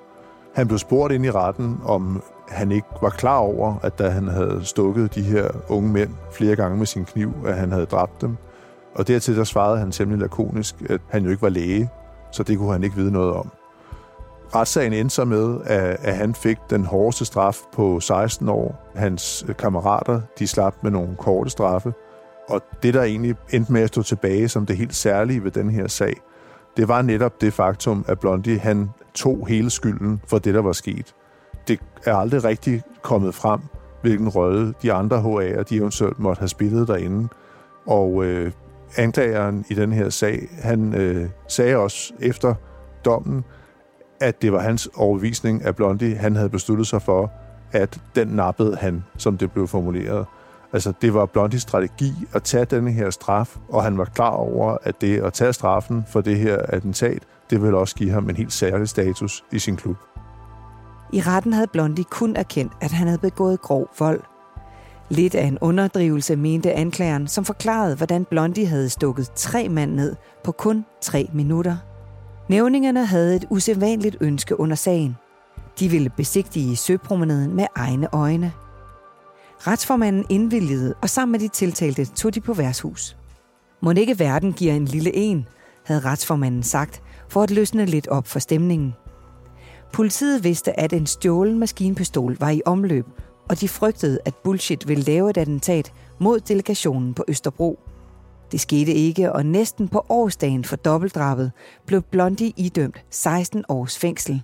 Han 0.55 0.67
blev 0.67 0.77
spurgt 0.77 1.13
ind 1.13 1.25
i 1.25 1.31
retten, 1.31 1.79
om 1.85 2.23
han 2.47 2.71
ikke 2.71 2.87
var 3.01 3.09
klar 3.09 3.37
over, 3.37 3.75
at 3.83 3.99
da 3.99 4.09
han 4.09 4.27
havde 4.27 4.61
stukket 4.63 5.15
de 5.15 5.21
her 5.21 5.49
unge 5.69 5.89
mænd 5.89 6.09
flere 6.31 6.55
gange 6.55 6.77
med 6.77 6.85
sin 6.85 7.05
kniv, 7.05 7.33
at 7.45 7.55
han 7.55 7.71
havde 7.71 7.85
dræbt 7.85 8.21
dem. 8.21 8.37
Og 8.95 9.07
dertil 9.07 9.37
der 9.37 9.43
svarede 9.43 9.79
han 9.79 9.91
temmelig 9.91 10.21
lakonisk, 10.21 10.75
at 10.89 11.01
han 11.09 11.23
jo 11.23 11.29
ikke 11.29 11.41
var 11.41 11.49
læge, 11.49 11.89
så 12.31 12.43
det 12.43 12.57
kunne 12.57 12.71
han 12.71 12.83
ikke 12.83 12.95
vide 12.95 13.11
noget 13.11 13.33
om. 13.33 13.51
Retssagen 14.55 14.93
endte 14.93 15.15
så 15.15 15.25
med, 15.25 15.57
at, 15.65 16.15
han 16.15 16.35
fik 16.35 16.57
den 16.69 16.85
hårdeste 16.85 17.25
straf 17.25 17.57
på 17.73 17.99
16 17.99 18.49
år. 18.49 18.91
Hans 18.95 19.45
øh, 19.47 19.55
kammerater, 19.55 20.21
de 20.39 20.47
slap 20.47 20.75
med 20.83 20.91
nogle 20.91 21.15
korte 21.15 21.49
straffe. 21.49 21.93
Og 22.49 22.61
det, 22.83 22.93
der 22.93 23.03
egentlig 23.03 23.35
endte 23.51 23.73
med 23.73 23.81
at 23.81 23.87
stå 23.87 24.01
tilbage 24.01 24.49
som 24.49 24.65
det 24.65 24.77
helt 24.77 24.95
særlige 24.95 25.43
ved 25.43 25.51
den 25.51 25.69
her 25.69 25.87
sag, 25.87 26.13
det 26.77 26.87
var 26.87 27.01
netop 27.01 27.41
det 27.41 27.53
faktum, 27.53 28.05
at 28.07 28.19
Blondie 28.19 28.59
han 28.59 28.89
tog 29.15 29.47
hele 29.47 29.69
skylden 29.69 30.21
for 30.27 30.37
det, 30.37 30.53
der 30.53 30.61
var 30.61 30.71
sket. 30.71 31.15
Det 31.67 31.79
er 32.05 32.15
aldrig 32.15 32.43
rigtig 32.43 32.83
kommet 33.01 33.35
frem, 33.35 33.59
hvilken 34.01 34.29
rolle 34.29 34.73
de 34.81 34.93
andre 34.93 35.17
HA'er, 35.17 35.63
de 35.63 35.75
eventuelt 35.75 36.19
måtte 36.19 36.39
have 36.39 36.47
spillet 36.47 36.87
derinde. 36.87 37.27
Og 37.87 38.25
øh, 38.25 38.51
anklageren 38.97 39.65
i 39.69 39.73
den 39.73 39.93
her 39.93 40.09
sag, 40.09 40.47
han 40.61 40.93
øh, 40.93 41.29
sagde 41.47 41.77
også 41.77 42.13
efter 42.19 42.53
dommen, 43.05 43.43
at 44.21 44.41
det 44.41 44.51
var 44.51 44.59
hans 44.59 44.89
overbevisning, 44.95 45.65
at 45.65 45.75
Blondie 45.75 46.15
han 46.15 46.35
havde 46.35 46.49
besluttet 46.49 46.87
sig 46.87 47.01
for, 47.01 47.31
at 47.71 47.99
den 48.15 48.27
nappede 48.27 48.75
han, 48.75 49.03
som 49.17 49.37
det 49.37 49.51
blev 49.51 49.67
formuleret. 49.67 50.25
Altså, 50.73 50.93
det 51.01 51.13
var 51.13 51.25
Blondies 51.25 51.61
strategi 51.61 52.13
at 52.33 52.43
tage 52.43 52.65
denne 52.65 52.91
her 52.91 53.09
straf, 53.09 53.57
og 53.69 53.83
han 53.83 53.97
var 53.97 54.05
klar 54.05 54.29
over, 54.29 54.77
at 54.83 55.01
det 55.01 55.19
at 55.19 55.33
tage 55.33 55.53
straffen 55.53 56.05
for 56.07 56.21
det 56.21 56.37
her 56.37 56.57
attentat, 56.69 57.23
det 57.49 57.61
ville 57.61 57.77
også 57.77 57.95
give 57.95 58.11
ham 58.11 58.29
en 58.29 58.35
helt 58.35 58.53
særlig 58.53 58.89
status 58.89 59.43
i 59.51 59.59
sin 59.59 59.75
klub. 59.75 59.97
I 61.13 61.21
retten 61.21 61.53
havde 61.53 61.67
Blondie 61.67 62.03
kun 62.03 62.35
erkendt, 62.35 62.73
at 62.81 62.91
han 62.91 63.07
havde 63.07 63.19
begået 63.19 63.61
grov 63.61 63.89
vold. 63.99 64.21
Lidt 65.09 65.35
af 65.35 65.45
en 65.45 65.57
underdrivelse 65.61 66.35
mente 66.35 66.73
anklageren, 66.73 67.27
som 67.27 67.45
forklarede, 67.45 67.95
hvordan 67.95 68.25
Blondie 68.25 68.67
havde 68.67 68.89
stukket 68.89 69.31
tre 69.35 69.69
mand 69.69 69.93
ned 69.93 70.15
på 70.43 70.51
kun 70.51 70.85
tre 71.01 71.29
minutter. 71.33 71.77
Nævningerne 72.49 73.05
havde 73.05 73.35
et 73.35 73.45
usædvanligt 73.49 74.17
ønske 74.21 74.59
under 74.59 74.75
sagen. 74.75 75.17
De 75.79 75.89
ville 75.89 76.09
besigtige 76.09 76.75
søpromenaden 76.75 77.55
med 77.55 77.65
egne 77.75 78.07
øjne. 78.13 78.51
Retsformanden 79.67 80.25
indvilligede, 80.29 80.93
og 81.01 81.09
sammen 81.09 81.31
med 81.31 81.39
de 81.39 81.47
tiltalte 81.47 82.05
tog 82.05 82.35
de 82.35 82.41
på 82.41 82.53
værtshus. 82.53 83.17
Må 83.81 83.91
ikke 83.91 84.19
verden 84.19 84.53
giver 84.53 84.73
en 84.73 84.85
lille 84.85 85.15
en, 85.15 85.47
havde 85.85 85.99
retsformanden 85.99 86.63
sagt, 86.63 87.01
for 87.29 87.43
at 87.43 87.51
løsne 87.51 87.85
lidt 87.85 88.07
op 88.07 88.27
for 88.27 88.39
stemningen. 88.39 88.93
Politiet 89.93 90.43
vidste, 90.43 90.79
at 90.79 90.93
en 90.93 91.05
stjålen 91.05 91.59
maskinpistol 91.59 92.37
var 92.39 92.49
i 92.49 92.61
omløb, 92.65 93.05
og 93.49 93.61
de 93.61 93.67
frygtede, 93.69 94.19
at 94.25 94.35
Bullshit 94.35 94.87
ville 94.87 95.03
lave 95.03 95.29
et 95.29 95.37
attentat 95.37 95.93
mod 96.19 96.39
delegationen 96.39 97.13
på 97.13 97.25
Østerbro. 97.27 97.79
Det 98.51 98.61
skete 98.61 98.93
ikke, 98.93 99.33
og 99.33 99.45
næsten 99.45 99.87
på 99.87 100.05
årsdagen 100.09 100.63
for 100.63 100.75
dobbeltdrabet 100.75 101.51
blev 101.85 102.01
Blondie 102.01 102.53
idømt 102.57 103.05
16 103.09 103.63
års 103.69 103.97
fængsel. 103.97 104.41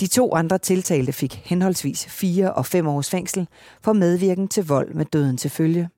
De 0.00 0.06
to 0.06 0.34
andre 0.34 0.58
tiltalte 0.58 1.12
fik 1.12 1.42
henholdsvis 1.44 2.06
4 2.06 2.52
og 2.52 2.66
5 2.66 2.88
års 2.88 3.10
fængsel 3.10 3.48
for 3.82 3.92
medvirken 3.92 4.48
til 4.48 4.66
vold 4.66 4.94
med 4.94 5.04
døden 5.04 5.36
til 5.36 5.50
følge. 5.50 5.88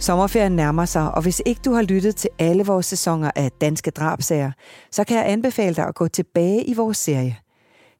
Sommerferien 0.00 0.52
nærmer 0.52 0.84
sig, 0.84 1.14
og 1.14 1.22
hvis 1.22 1.42
ikke 1.46 1.60
du 1.64 1.72
har 1.72 1.82
lyttet 1.82 2.16
til 2.16 2.30
alle 2.38 2.64
vores 2.64 2.86
sæsoner 2.86 3.30
af 3.36 3.50
Danske 3.60 3.90
Drabsager, 3.90 4.52
så 4.90 5.04
kan 5.04 5.16
jeg 5.16 5.30
anbefale 5.30 5.74
dig 5.74 5.86
at 5.86 5.94
gå 5.94 6.08
tilbage 6.08 6.64
i 6.64 6.74
vores 6.74 6.98
serie. 6.98 7.36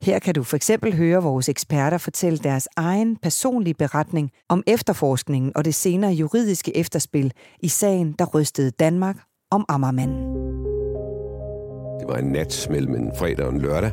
Her 0.03 0.19
kan 0.19 0.35
du 0.35 0.43
for 0.43 0.57
eksempel 0.57 0.97
høre 0.97 1.23
vores 1.23 1.49
eksperter 1.49 1.99
fortælle 1.99 2.39
deres 2.39 2.69
egen 2.77 3.17
personlige 3.17 3.75
beretning 3.75 4.31
om 4.49 4.63
efterforskningen 4.67 5.53
og 5.55 5.65
det 5.65 5.75
senere 5.75 6.13
juridiske 6.13 6.77
efterspil 6.77 7.33
i 7.61 7.69
sagen, 7.69 8.15
der 8.19 8.25
rystede 8.25 8.71
Danmark 8.71 9.17
om 9.51 9.65
Ammermanden. 9.69 10.35
Det 12.01 12.09
var 12.09 12.17
en 12.17 12.33
nat 12.33 12.67
mellem 12.71 12.95
en 12.95 13.13
fredag 13.19 13.47
og 13.47 13.53
en 13.53 13.61
lørdag. 13.61 13.93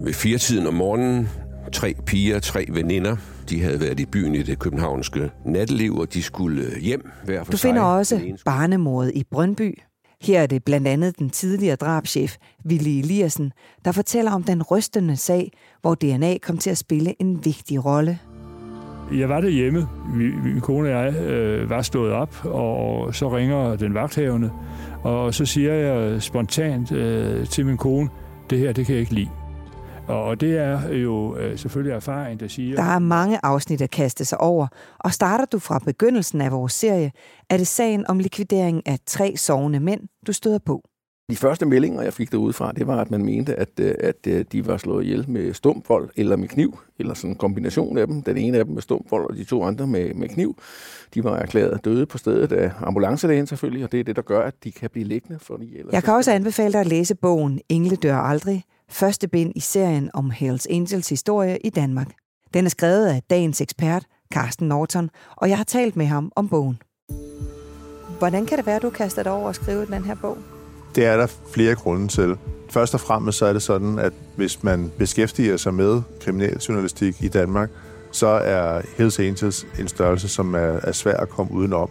Ved 0.00 0.12
fire 0.12 0.38
tiden 0.38 0.66
om 0.66 0.74
morgenen, 0.74 1.28
tre 1.72 1.94
piger, 2.06 2.38
tre 2.40 2.66
veninder, 2.72 3.16
de 3.50 3.62
havde 3.62 3.80
været 3.80 4.00
i 4.00 4.06
byen 4.06 4.34
i 4.34 4.42
det 4.42 4.58
københavnske 4.58 5.30
natteliv, 5.46 5.96
og 5.96 6.14
de 6.14 6.22
skulle 6.22 6.64
hjem 6.80 7.10
hver 7.24 7.44
for 7.44 7.50
Du 7.52 7.56
sig. 7.56 7.68
finder 7.68 7.82
også 7.82 8.20
barnemordet 8.44 9.12
i 9.14 9.24
Brøndby. 9.30 9.78
Her 10.22 10.40
er 10.42 10.46
det 10.46 10.64
blandt 10.64 10.88
andet 10.88 11.18
den 11.18 11.30
tidligere 11.30 11.76
drabschef, 11.76 12.36
Willy 12.68 12.88
Eliassen, 12.88 13.52
der 13.84 13.92
fortæller 13.92 14.32
om 14.32 14.42
den 14.42 14.62
rystende 14.62 15.16
sag, 15.16 15.52
hvor 15.80 15.94
DNA 15.94 16.38
kom 16.42 16.58
til 16.58 16.70
at 16.70 16.78
spille 16.78 17.14
en 17.22 17.44
vigtig 17.44 17.84
rolle. 17.84 18.18
Jeg 19.14 19.28
var 19.28 19.40
derhjemme. 19.40 19.86
Min, 20.14 20.44
min 20.44 20.60
kone 20.60 20.88
og 20.96 21.04
jeg 21.04 21.14
øh, 21.14 21.70
var 21.70 21.82
stået 21.82 22.12
op, 22.12 22.44
og 22.44 23.14
så 23.14 23.36
ringer 23.36 23.76
den 23.76 23.94
vagthavende, 23.94 24.50
og 25.02 25.34
så 25.34 25.44
siger 25.44 25.72
jeg 25.74 26.22
spontant 26.22 26.92
øh, 26.92 27.46
til 27.46 27.66
min 27.66 27.76
kone, 27.76 28.08
det 28.50 28.58
her, 28.58 28.72
det 28.72 28.86
kan 28.86 28.92
jeg 28.94 29.00
ikke 29.00 29.14
lide. 29.14 29.28
Og 30.08 30.40
det 30.40 30.58
er 30.58 30.94
jo 30.94 31.36
øh, 31.36 31.58
selvfølgelig 31.58 31.94
erfaring, 31.94 32.40
der 32.40 32.48
siger... 32.48 32.76
Der 32.76 32.82
er 32.82 32.98
mange 32.98 33.38
afsnit 33.42 33.82
at 33.82 33.90
kaste 33.90 34.24
sig 34.24 34.40
over, 34.40 34.66
og 34.98 35.12
starter 35.12 35.44
du 35.44 35.58
fra 35.58 35.78
begyndelsen 35.78 36.40
af 36.40 36.52
vores 36.52 36.72
serie, 36.72 37.12
er 37.50 37.56
det 37.56 37.66
sagen 37.66 38.04
om 38.08 38.18
likvidering 38.18 38.82
af 38.86 38.98
tre 39.06 39.36
sovende 39.36 39.80
mænd, 39.80 40.00
du 40.26 40.32
støder 40.32 40.58
på. 40.58 40.82
De 41.30 41.36
første 41.36 41.66
meldinger, 41.66 42.02
jeg 42.02 42.12
fik 42.12 42.32
derudefra, 42.32 42.72
det 42.72 42.86
var, 42.86 43.00
at 43.00 43.10
man 43.10 43.24
mente, 43.24 43.54
at, 43.54 43.68
øh, 43.80 43.94
at 44.00 44.26
øh, 44.26 44.44
de 44.52 44.66
var 44.66 44.76
slået 44.76 45.04
ihjel 45.04 45.30
med 45.30 45.54
stumvold 45.54 46.10
eller 46.16 46.36
med 46.36 46.48
kniv, 46.48 46.78
eller 46.98 47.14
sådan 47.14 47.30
en 47.30 47.36
kombination 47.36 47.98
af 47.98 48.06
dem. 48.06 48.22
Den 48.22 48.36
ene 48.36 48.58
af 48.58 48.64
dem 48.64 48.74
med 48.74 48.82
stumvold, 48.82 49.30
og 49.30 49.36
de 49.36 49.44
to 49.44 49.62
andre 49.62 49.86
med, 49.86 50.14
med 50.14 50.28
kniv. 50.28 50.58
De 51.14 51.24
var 51.24 51.36
erklæret 51.36 51.84
døde 51.84 52.06
på 52.06 52.18
stedet 52.18 52.52
af 52.52 52.70
ambulancelægen 52.80 53.46
selvfølgelig, 53.46 53.84
og 53.84 53.92
det 53.92 54.00
er 54.00 54.04
det, 54.04 54.16
der 54.16 54.22
gør, 54.22 54.42
at 54.42 54.54
de 54.64 54.72
kan 54.72 54.90
blive 54.90 55.06
liggende. 55.06 55.38
Fordi 55.38 55.78
ellers 55.78 55.92
Jeg 55.92 56.04
kan 56.04 56.14
også 56.14 56.32
anbefale 56.32 56.72
dig 56.72 56.80
at 56.80 56.86
læse 56.86 57.14
bogen 57.14 57.60
Engle 57.68 57.96
dør 57.96 58.16
aldrig, 58.16 58.64
første 58.90 59.28
bind 59.28 59.52
i 59.56 59.60
serien 59.60 60.10
om 60.14 60.30
Hells 60.30 60.66
Angels 60.70 61.08
historie 61.08 61.58
i 61.58 61.70
Danmark. 61.70 62.08
Den 62.54 62.64
er 62.64 62.70
skrevet 62.70 63.06
af 63.06 63.22
dagens 63.30 63.60
ekspert, 63.60 64.04
Carsten 64.34 64.68
Norton, 64.68 65.10
og 65.36 65.48
jeg 65.48 65.56
har 65.56 65.64
talt 65.64 65.96
med 65.96 66.06
ham 66.06 66.32
om 66.36 66.48
bogen. 66.48 66.78
Hvordan 68.18 68.46
kan 68.46 68.58
det 68.58 68.66
være, 68.66 68.76
at 68.76 68.82
du 68.82 68.90
kaster 68.90 69.22
dig 69.22 69.32
over 69.32 69.48
at 69.48 69.54
skrive 69.54 69.86
den 69.86 70.04
her 70.04 70.14
bog? 70.14 70.38
Det 70.94 71.04
er 71.04 71.16
der 71.16 71.26
flere 71.26 71.74
grunde 71.74 72.08
til. 72.08 72.36
Først 72.70 72.94
og 72.94 73.00
fremmest 73.00 73.38
så 73.38 73.46
er 73.46 73.52
det 73.52 73.62
sådan, 73.62 73.98
at 73.98 74.12
hvis 74.36 74.62
man 74.62 74.92
beskæftiger 74.98 75.56
sig 75.56 75.74
med 75.74 76.02
kriminaljournalistik 76.20 77.22
i 77.22 77.28
Danmark, 77.28 77.70
så 78.12 78.26
er 78.26 78.82
Hells 78.96 79.18
Angels 79.18 79.66
en 79.78 79.88
størrelse, 79.88 80.28
som 80.28 80.54
er, 80.54 80.58
er 80.58 80.92
svær 80.92 81.16
at 81.16 81.28
komme 81.28 81.52
udenom. 81.52 81.90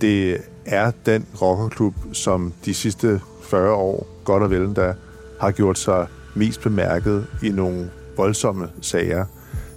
Det 0.00 0.40
er 0.66 0.92
den 1.06 1.26
rockerklub, 1.42 1.94
som 2.12 2.52
de 2.64 2.74
sidste 2.74 3.20
40 3.42 3.72
år, 3.72 4.06
godt 4.24 4.42
og 4.42 4.50
vel 4.50 4.62
endda, 4.62 4.94
har 5.40 5.50
gjort 5.50 5.78
sig 5.78 6.06
mest 6.34 6.60
bemærket 6.60 7.26
i 7.42 7.48
nogle 7.48 7.90
voldsomme 8.16 8.68
sager. 8.80 9.24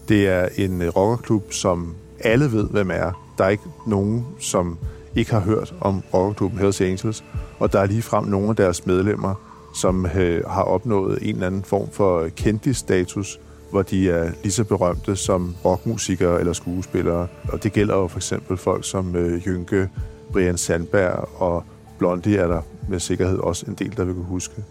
Det 0.09 0.27
er 0.27 0.47
en 0.55 0.81
øh, 0.81 0.87
rockerklub, 0.87 1.53
som 1.53 1.95
alle 2.19 2.51
ved, 2.51 2.69
hvem 2.69 2.91
er. 2.91 3.31
Der 3.37 3.43
er 3.43 3.49
ikke 3.49 3.63
nogen, 3.87 4.25
som 4.39 4.77
ikke 5.15 5.31
har 5.31 5.39
hørt 5.39 5.73
om 5.81 6.03
rockerklubben 6.13 6.59
Hells 6.59 6.81
Angels, 6.81 7.23
og 7.59 7.73
der 7.73 7.79
er 7.79 7.85
ligefrem 7.85 8.25
nogle 8.25 8.49
af 8.49 8.55
deres 8.55 8.85
medlemmer, 8.85 9.35
som 9.75 10.05
øh, 10.05 10.43
har 10.47 10.63
opnået 10.63 11.19
en 11.21 11.35
eller 11.35 11.47
anden 11.47 11.63
form 11.63 11.91
for 11.91 12.27
kendis-status, 12.27 13.39
hvor 13.71 13.81
de 13.81 14.09
er 14.09 14.31
lige 14.43 14.51
så 14.51 14.63
berømte 14.63 15.15
som 15.15 15.55
rockmusikere 15.65 16.39
eller 16.39 16.53
skuespillere. 16.53 17.27
Og 17.49 17.63
det 17.63 17.73
gælder 17.73 17.95
jo 17.95 18.07
for 18.07 18.17
eksempel 18.17 18.57
folk 18.57 18.85
som 18.85 19.15
øh, 19.15 19.47
Jynke, 19.47 19.89
Brian 20.31 20.57
Sandberg 20.57 21.29
og 21.41 21.63
Blondie 21.97 22.37
er 22.37 22.47
der 22.47 22.61
med 22.89 22.99
sikkerhed 22.99 23.37
også 23.37 23.65
en 23.67 23.73
del, 23.73 23.97
der 23.97 24.03
vil 24.03 24.13
kunne 24.13 24.25
huske. 24.25 24.63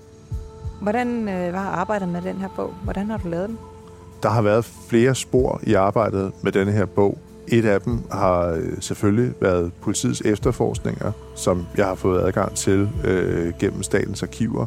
Hvordan 0.80 1.28
øh, 1.28 1.52
var 1.52 1.58
arbejdet 1.58 2.08
med 2.08 2.22
den 2.22 2.36
her 2.36 2.48
bog? 2.56 2.74
Hvordan 2.84 3.10
har 3.10 3.16
du 3.18 3.28
lavet 3.28 3.48
den? 3.48 3.58
Der 4.22 4.28
har 4.28 4.42
været 4.42 4.64
flere 4.64 5.14
spor 5.14 5.60
i 5.62 5.74
arbejdet 5.74 6.32
med 6.42 6.52
denne 6.52 6.72
her 6.72 6.84
bog. 6.84 7.18
Et 7.48 7.64
af 7.64 7.80
dem 7.80 8.02
har 8.12 8.48
øh, 8.48 8.72
selvfølgelig 8.80 9.32
været 9.40 9.72
politiets 9.80 10.20
efterforskninger, 10.20 11.12
som 11.34 11.66
jeg 11.76 11.86
har 11.86 11.94
fået 11.94 12.22
adgang 12.22 12.54
til 12.54 12.88
øh, 13.04 13.52
gennem 13.60 13.82
statens 13.82 14.22
arkiver. 14.22 14.66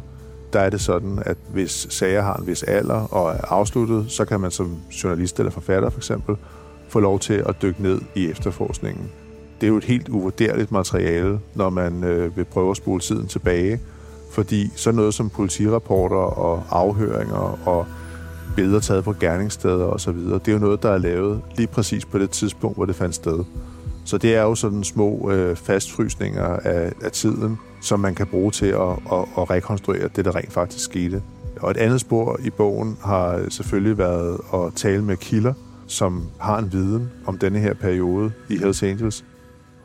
Der 0.54 0.60
er 0.60 0.70
det 0.70 0.82
sådan, 0.82 1.24
at 1.26 1.38
hvis 1.54 1.88
sager 1.90 2.22
har 2.22 2.36
en 2.36 2.48
vis 2.48 2.64
alder 2.64 3.14
og 3.14 3.32
er 3.32 3.52
afsluttet, 3.54 4.06
så 4.12 4.26
kan 4.26 4.40
man 4.40 4.52
som 4.52 4.78
journalist 5.04 5.40
eller 5.40 5.52
forfatter 5.52 5.90
for 5.90 6.00
eksempel 6.00 6.36
få 6.90 7.00
lov 7.00 7.20
til 7.20 7.34
at 7.34 7.56
dykke 7.62 7.84
ned 7.84 8.02
i 8.16 8.30
efterforskningen. 8.30 9.12
Det 9.62 9.68
er 9.68 9.72
jo 9.72 9.78
et 9.78 9.84
helt 9.84 10.10
uvurderligt 10.10 10.72
materiale, 10.72 11.40
når 11.56 11.70
man 11.70 12.04
øh, 12.04 12.38
vil 12.38 12.46
prøve 12.46 12.72
at 12.72 12.78
spole 12.78 13.02
tiden 13.02 13.28
tilbage, 13.28 13.80
fordi 14.32 14.72
så 14.76 14.92
noget 14.92 15.14
som 15.14 15.30
politirapporter 15.30 16.16
og 16.16 16.64
afhøringer 16.70 17.68
og 17.68 17.86
billeder 18.56 18.80
taget 18.80 19.04
på 19.04 19.14
gerningssteder 19.20 19.86
osv., 19.86 20.18
det 20.18 20.48
er 20.48 20.52
jo 20.52 20.60
noget, 20.60 20.84
der 20.84 20.90
er 20.90 20.98
lavet 20.98 21.42
lige 21.58 21.68
præcis 21.68 22.06
på 22.06 22.20
det 22.20 22.30
tidspunkt, 22.30 22.78
hvor 22.78 22.86
det 22.86 22.96
fandt 22.96 23.16
sted. 23.16 23.44
Så 24.06 24.18
det 24.18 24.36
er 24.36 24.42
jo 24.42 24.56
sådan 24.56 24.84
små 24.84 25.32
øh, 25.32 25.56
fastfrysninger 25.56 26.46
af, 26.46 26.92
af 27.02 27.12
tiden, 27.12 27.58
som 27.82 28.00
man 28.00 28.16
kan 28.16 28.28
bruge 28.28 28.52
til 28.52 28.66
at, 28.66 28.90
at, 28.90 29.26
at 29.38 29.50
rekonstruere 29.50 30.10
det, 30.16 30.26
der 30.26 30.36
rent 30.36 30.54
faktisk 30.54 30.84
skete. 30.84 31.22
Og 31.60 31.72
et 31.72 31.78
andet 31.78 32.02
spor 32.02 32.40
i 32.44 32.50
bogen 32.50 32.98
har 33.04 33.50
selvfølgelig 33.50 33.98
været 33.98 34.38
at 34.54 34.74
tale 34.76 35.04
med 35.04 35.18
kilder, 35.18 35.54
som 35.88 36.24
har 36.40 36.60
en 36.60 36.72
viden 36.72 37.10
om 37.26 37.38
denne 37.38 37.60
her 37.60 37.74
periode 37.74 38.32
i 38.50 38.58
Hells 38.58 38.84
Angels. 38.84 39.26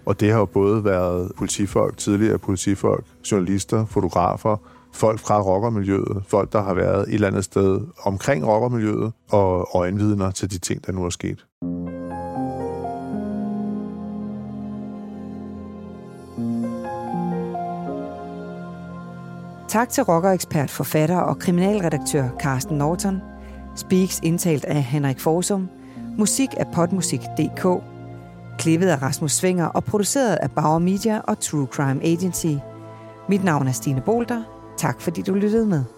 Og 0.07 0.21
det 0.21 0.33
har 0.33 0.39
jo 0.39 0.45
både 0.45 0.85
været 0.85 1.33
politifolk, 1.37 1.97
tidligere 1.97 2.39
politifolk, 2.39 3.05
journalister, 3.33 3.87
fotografer, 3.87 4.57
folk 4.93 5.21
fra 5.21 5.41
rockermiljøet, 5.41 6.23
folk, 6.29 6.53
der 6.53 6.63
har 6.63 6.75
været 6.75 7.09
et 7.09 7.15
eller 7.15 7.29
andet 7.29 7.45
sted 7.45 7.81
omkring 8.05 8.47
rockermiljøet, 8.47 9.13
og 9.31 9.69
øjenvidner 9.75 10.31
til 10.31 10.51
de 10.51 10.59
ting, 10.59 10.87
der 10.87 10.93
nu 10.93 11.05
er 11.05 11.11
sket. 11.11 11.47
Tak 19.69 19.89
til 19.89 20.03
rockerekspert, 20.03 20.71
forfatter 20.71 21.19
og 21.19 21.39
kriminalredaktør 21.39 22.29
Carsten 22.41 22.79
Norton. 22.79 23.21
Speaks 23.77 24.21
indtalt 24.23 24.65
af 24.65 24.83
Henrik 24.83 25.21
Forsum. 25.21 25.69
Musik 26.19 26.49
af 26.57 26.67
potmusik.dk. 26.75 27.96
Klippet 28.59 28.89
af 28.89 29.03
Rasmus 29.03 29.33
Svinger 29.33 29.67
og 29.67 29.85
produceret 29.85 30.35
af 30.43 30.51
Bauer 30.51 30.79
Media 30.79 31.21
og 31.21 31.41
True 31.41 31.67
Crime 31.67 32.05
Agency. 32.05 32.55
Mit 33.29 33.45
navn 33.45 33.69
er 33.69 33.73
Stine 33.73 34.01
Bolter. 34.01 34.43
Tak 34.79 35.01
fordi 35.01 35.23
du 35.23 35.35
lyttede 35.35 35.67
med. 35.67 35.96